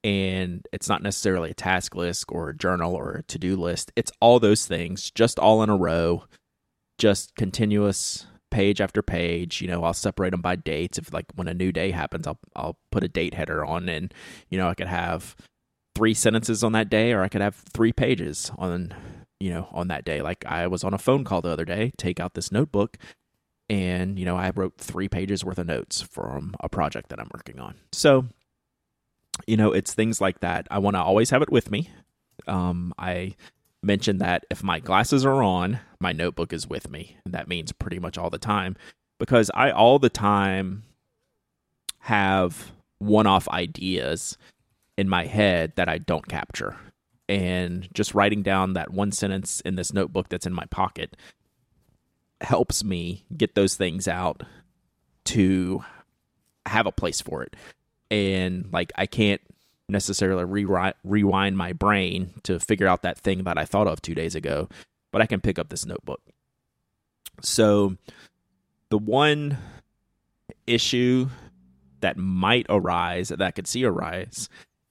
[0.04, 3.92] And it's not necessarily a task list or a journal or a to do list.
[3.98, 6.24] It's all those things, just all in a row,
[6.98, 9.62] just continuous page after page.
[9.62, 10.98] You know, I'll separate them by dates.
[10.98, 14.14] If like when a new day happens, I'll I'll put a date header on, and
[14.50, 15.36] you know, I could have
[15.96, 18.94] three sentences on that day, or I could have three pages on
[19.40, 20.22] you know on that day.
[20.22, 21.92] Like I was on a phone call the other day.
[21.98, 22.98] Take out this notebook
[23.70, 27.30] and you know i wrote three pages worth of notes from a project that i'm
[27.34, 28.26] working on so
[29.48, 31.90] you know it's things like that i want to always have it with me
[32.48, 33.36] um, i
[33.84, 37.72] mentioned that if my glasses are on my notebook is with me and that means
[37.72, 38.76] pretty much all the time
[39.20, 40.84] because i all the time
[42.00, 44.38] have one-off ideas
[44.98, 46.76] in my head that i don't capture
[47.30, 51.16] and just writing down that one sentence in this notebook that's in my pocket
[52.42, 54.44] helps me get those things out
[55.26, 55.84] to
[56.66, 57.56] have a place for it.
[58.10, 59.42] And like I can't
[59.88, 64.16] necessarily rewind, rewind my brain to figure out that thing that I thought of 2
[64.16, 64.68] days ago,
[65.12, 66.22] but I can pick up this notebook.
[67.42, 67.96] So
[68.90, 69.58] the one
[70.66, 71.30] issue
[72.02, 74.50] that might arise that I could see arise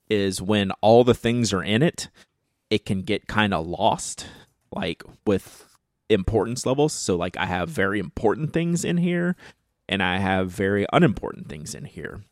[0.09, 2.09] is when all the things are in it,
[2.71, 4.27] it can get kind of lost.
[4.71, 5.65] Like with
[6.09, 6.93] importance levels.
[6.93, 9.37] So like I have very important things in here
[9.89, 12.23] and I have very unimportant things in here.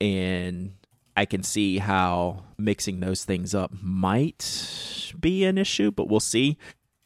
[0.00, 0.74] And
[1.16, 6.58] I can see how mixing those things up might be an issue, but we'll see.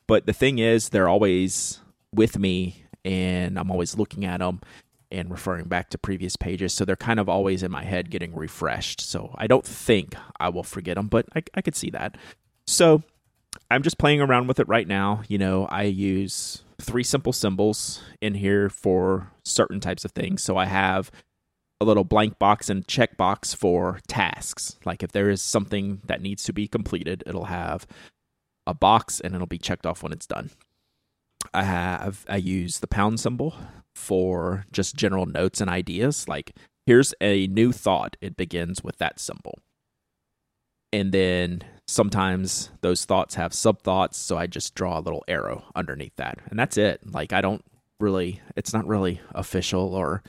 [0.06, 1.80] But the thing is, they're always
[2.14, 4.60] with me and I'm always looking at them
[5.10, 6.74] and referring back to previous pages.
[6.74, 9.00] So they're kind of always in my head getting refreshed.
[9.00, 12.16] So I don't think I will forget them, but I, I could see that.
[12.66, 13.02] So
[13.70, 15.22] I'm just playing around with it right now.
[15.28, 20.42] You know, I use three simple symbols in here for certain types of things.
[20.42, 21.10] So I have
[21.80, 24.76] a little blank box and check box for tasks.
[24.84, 27.86] Like if there is something that needs to be completed, it'll have
[28.66, 30.50] a box and it'll be checked off when it's done.
[31.54, 33.54] I have I use the pound symbol
[33.94, 36.28] for just general notes and ideas.
[36.28, 36.54] Like
[36.86, 38.16] here's a new thought.
[38.20, 39.58] It begins with that symbol.
[40.92, 45.64] And then sometimes those thoughts have sub thoughts so i just draw a little arrow
[45.74, 47.64] underneath that and that's it like i don't
[47.98, 50.22] really it's not really official or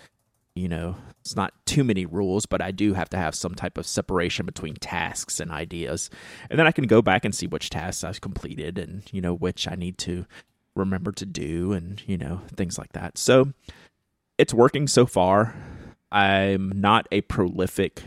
[0.56, 3.78] you know it's not too many rules but i do have to have some type
[3.78, 6.10] of separation between tasks and ideas
[6.50, 9.34] and then i can go back and see which tasks i've completed and you know
[9.34, 10.26] which i need to
[10.80, 13.54] remember to do and you know things like that so
[14.38, 15.56] it's working so far
[16.12, 18.04] i'm not a prolific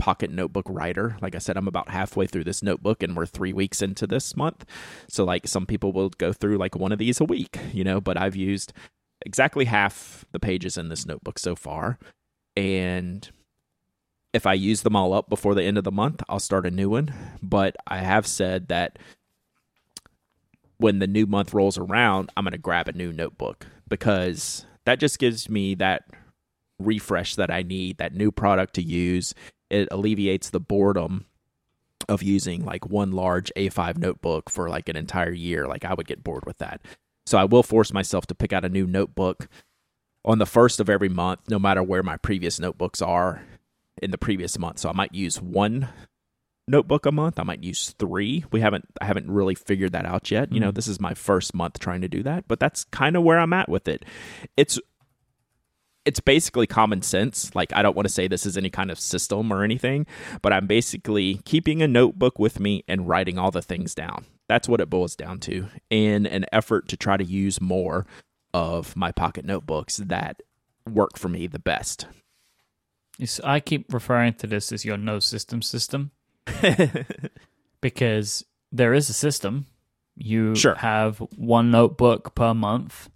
[0.00, 1.18] pocket notebook writer.
[1.20, 4.34] Like I said, I'm about halfway through this notebook and we're three weeks into this
[4.34, 4.64] month.
[5.08, 8.00] So, like, some people will go through like one of these a week, you know,
[8.00, 8.72] but I've used
[9.24, 11.98] exactly half the pages in this notebook so far.
[12.56, 13.28] And
[14.32, 16.70] if I use them all up before the end of the month, I'll start a
[16.70, 17.12] new one.
[17.42, 18.98] But I have said that
[20.80, 24.98] when the new month rolls around, I'm going to grab a new notebook because that
[24.98, 26.04] just gives me that
[26.78, 29.34] refresh that I need, that new product to use
[29.68, 31.26] it alleviates the boredom
[32.08, 35.66] of using like one large A5 notebook for like an entire year.
[35.66, 36.80] Like I would get bored with that.
[37.26, 39.48] So I will force myself to pick out a new notebook
[40.24, 43.42] on the first of every month, no matter where my previous notebooks are
[44.02, 44.80] in the previous month.
[44.80, 45.88] So I might use one
[46.70, 47.38] notebook a month.
[47.38, 48.44] I might use three.
[48.52, 50.44] We haven't I haven't really figured that out yet.
[50.44, 50.54] Mm-hmm.
[50.54, 50.76] You know, mm-hmm.
[50.76, 53.52] this is my first month trying to do that, but that's kind of where I'm
[53.52, 54.04] at with it.
[54.56, 54.78] It's
[56.04, 57.54] it's basically common sense.
[57.54, 60.06] Like, I don't want to say this is any kind of system or anything,
[60.40, 64.24] but I'm basically keeping a notebook with me and writing all the things down.
[64.48, 68.06] That's what it boils down to in an effort to try to use more
[68.54, 70.42] of my pocket notebooks that
[70.88, 72.06] work for me the best.
[73.24, 76.12] So I keep referring to this as your no system system
[77.80, 79.66] because there is a system.
[80.16, 80.74] You sure.
[80.74, 83.08] have one notebook per month,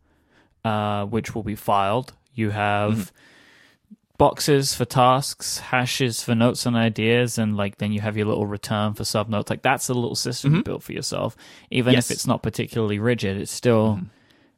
[0.64, 3.94] uh, which will be filed you have mm-hmm.
[4.18, 8.46] boxes for tasks, hashes for notes and ideas, and like then you have your little
[8.46, 9.50] return for sub notes.
[9.50, 10.58] Like that's a little system mm-hmm.
[10.58, 11.36] you built for yourself.
[11.70, 12.10] Even yes.
[12.10, 14.06] if it's not particularly rigid, it's still mm-hmm.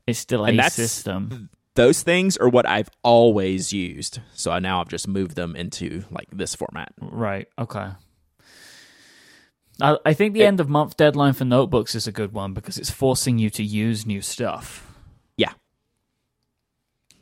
[0.06, 1.50] it's still and a system.
[1.74, 4.20] Those things are what I've always used.
[4.32, 6.94] So now I've just moved them into like this format.
[6.98, 7.48] Right.
[7.58, 7.90] Okay.
[9.80, 12.54] I, I think the it, end of month deadline for notebooks is a good one
[12.54, 14.86] because it's forcing you to use new stuff
[15.36, 15.52] yeah.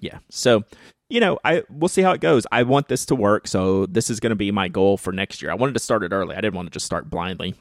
[0.00, 0.18] Yeah.
[0.30, 0.64] So
[1.08, 2.46] you know, I we'll see how it goes.
[2.50, 5.42] I want this to work, so this is going to be my goal for next
[5.42, 5.50] year.
[5.50, 6.34] I wanted to start it early.
[6.34, 7.54] I didn't want to just start blindly.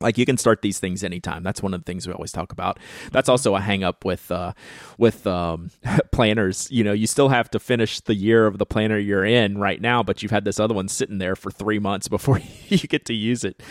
[0.00, 1.42] Like you can start these things anytime.
[1.42, 2.78] That's one of the things we always talk about.
[3.10, 4.52] That's also a hang up with uh,
[4.96, 5.70] with um,
[6.12, 6.68] planners.
[6.70, 9.80] You know, you still have to finish the year of the planner you're in right
[9.80, 13.04] now, but you've had this other one sitting there for three months before you get
[13.06, 13.62] to use it.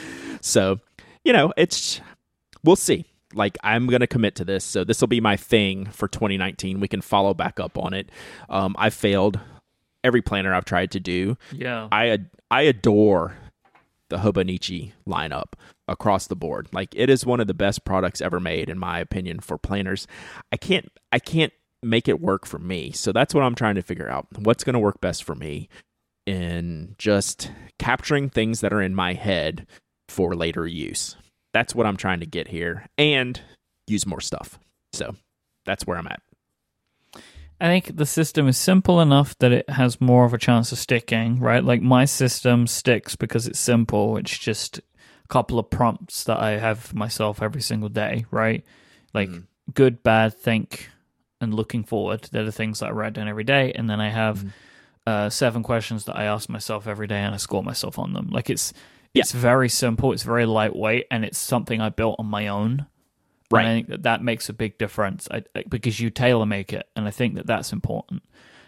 [0.41, 0.79] So,
[1.23, 2.01] you know, it's
[2.63, 4.65] we'll see like I'm going to commit to this.
[4.65, 6.79] So this will be my thing for 2019.
[6.79, 8.09] We can follow back up on it.
[8.49, 9.39] Um, I failed
[10.03, 11.37] every planner I've tried to do.
[11.53, 11.87] Yeah.
[11.91, 12.19] I
[12.51, 13.35] I adore
[14.09, 15.53] the Hobonichi lineup
[15.87, 16.67] across the board.
[16.71, 20.07] Like it is one of the best products ever made in my opinion for planners.
[20.51, 21.53] I can't I can't
[21.83, 22.91] make it work for me.
[22.91, 24.27] So that's what I'm trying to figure out.
[24.39, 25.69] What's going to work best for me
[26.25, 29.65] in just capturing things that are in my head
[30.09, 31.15] for later use.
[31.53, 33.39] That's what I'm trying to get here and
[33.87, 34.59] use more stuff.
[34.93, 35.15] So
[35.65, 36.21] that's where I'm at.
[37.59, 40.77] I think the system is simple enough that it has more of a chance of
[40.77, 41.63] sticking, right?
[41.63, 44.17] Like my system sticks because it's simple.
[44.17, 48.63] It's just a couple of prompts that I have myself every single day, right?
[49.13, 49.45] Like mm.
[49.73, 50.89] good, bad, think,
[51.41, 52.29] and looking forward.
[52.31, 53.71] They're the things that I write down every day.
[53.73, 54.51] And then I have mm.
[55.07, 58.29] uh, seven questions that I ask myself every day and I score myself on them.
[58.29, 58.71] Like it's
[59.15, 62.85] it's very simple, it's very lightweight, and it's something I built on my own.
[63.51, 63.61] Right.
[63.61, 66.87] And I think that, that makes a big difference I, because you tailor make it,
[66.95, 68.23] and I think that that's important.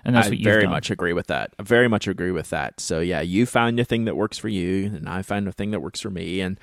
[0.05, 0.71] And that's I what you very done.
[0.71, 1.53] much agree with that.
[1.59, 2.79] I very much agree with that.
[2.79, 5.71] So yeah, you found the thing that works for you, and I found the thing
[5.71, 6.57] that works for me, and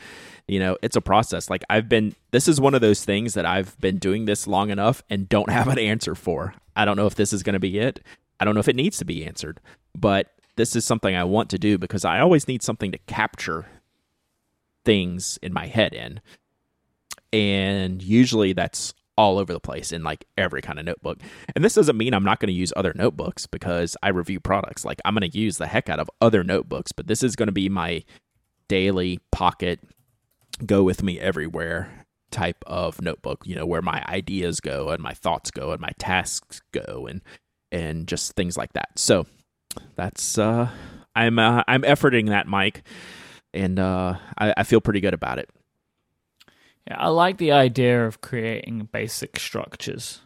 [0.48, 1.50] you know it's a process.
[1.50, 4.70] Like I've been, this is one of those things that I've been doing this long
[4.70, 6.54] enough and don't have an answer for.
[6.74, 8.00] I don't know if this is going to be it.
[8.40, 9.60] I don't know if it needs to be answered,
[9.94, 13.66] but this is something I want to do because I always need something to capture
[14.84, 16.20] things in my head in.
[17.32, 21.18] And usually that's all over the place in like every kind of notebook.
[21.54, 24.84] And this doesn't mean I'm not going to use other notebooks because I review products.
[24.84, 27.46] Like I'm going to use the heck out of other notebooks, but this is going
[27.46, 28.04] to be my
[28.68, 29.80] daily pocket
[30.64, 35.14] go with me everywhere type of notebook, you know, where my ideas go and my
[35.14, 37.22] thoughts go and my tasks go and
[37.72, 38.90] and just things like that.
[38.96, 39.26] So
[39.94, 40.68] that's uh
[41.14, 42.82] I'm uh, I'm efforting that, Myke
[43.56, 45.48] and uh, I, I feel pretty good about it.
[46.88, 50.20] Yeah, I like the idea of creating basic structures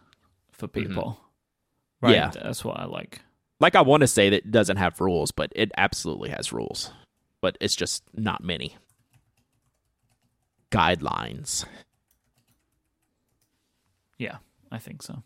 [0.53, 0.89] for mm-hmm.
[0.89, 1.05] people.
[1.05, 2.07] Mm-hmm.
[2.07, 2.15] Right?
[2.15, 3.21] Yeah, that's what I like.
[3.61, 6.91] Like I want to say that it doesn't have rules, but it absolutely has rules.
[7.41, 8.77] But it's just not many
[10.71, 11.65] guidelines.
[14.19, 14.37] Yeah,
[14.71, 15.23] I think so.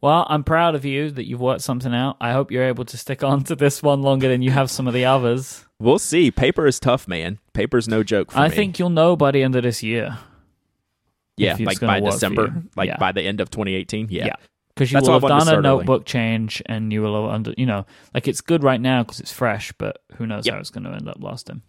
[0.00, 2.16] Well, I'm proud of you that you've worked something out.
[2.20, 4.88] I hope you're able to stick on to this one longer than you have some
[4.88, 5.66] of the others.
[5.80, 6.30] We'll see.
[6.30, 7.38] Paper is tough, man.
[7.54, 8.54] Paper's no joke I me.
[8.54, 10.18] Think you'll know by the end of this year.
[11.36, 12.98] Yeah, like by December, like yeah.
[12.98, 14.08] by the end of 2018.
[14.10, 14.26] Yeah.
[14.26, 14.34] yeah.
[14.74, 17.86] Because you That's will have done a notebook change and you will under, you know,
[18.14, 20.54] like it's good right now because it's fresh, but who knows yep.
[20.54, 21.62] how it's going to end up lasting.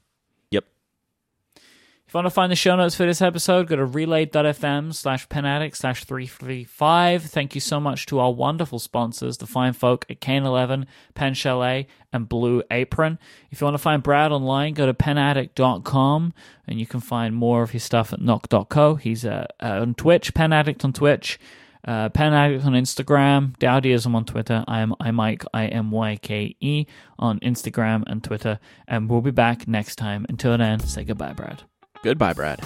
[2.11, 5.29] If you want to find the show notes for this episode, go to relay.fm slash
[5.29, 7.23] penaddict slash 335.
[7.23, 11.87] Thank you so much to our wonderful sponsors, the fine folk at Kanilea, Pen Chalet,
[12.11, 13.17] and Blue Apron.
[13.49, 16.33] If you want to find Brad online, go to penaddict.com
[16.67, 18.95] and you can find more of his stuff at knock.co.
[18.95, 21.39] He's uh, uh, on Twitch, Penaddict on Twitch.
[21.87, 24.65] Uh, Pen Addict on Instagram, Dowdyism on Twitter.
[24.67, 26.85] I am iMyke I M Y K E
[27.17, 30.25] on Instagram and Twitter, and we'll be back next time.
[30.27, 31.63] Until then, say goodbye, Brad.
[32.03, 32.59] Goodbye, Brad.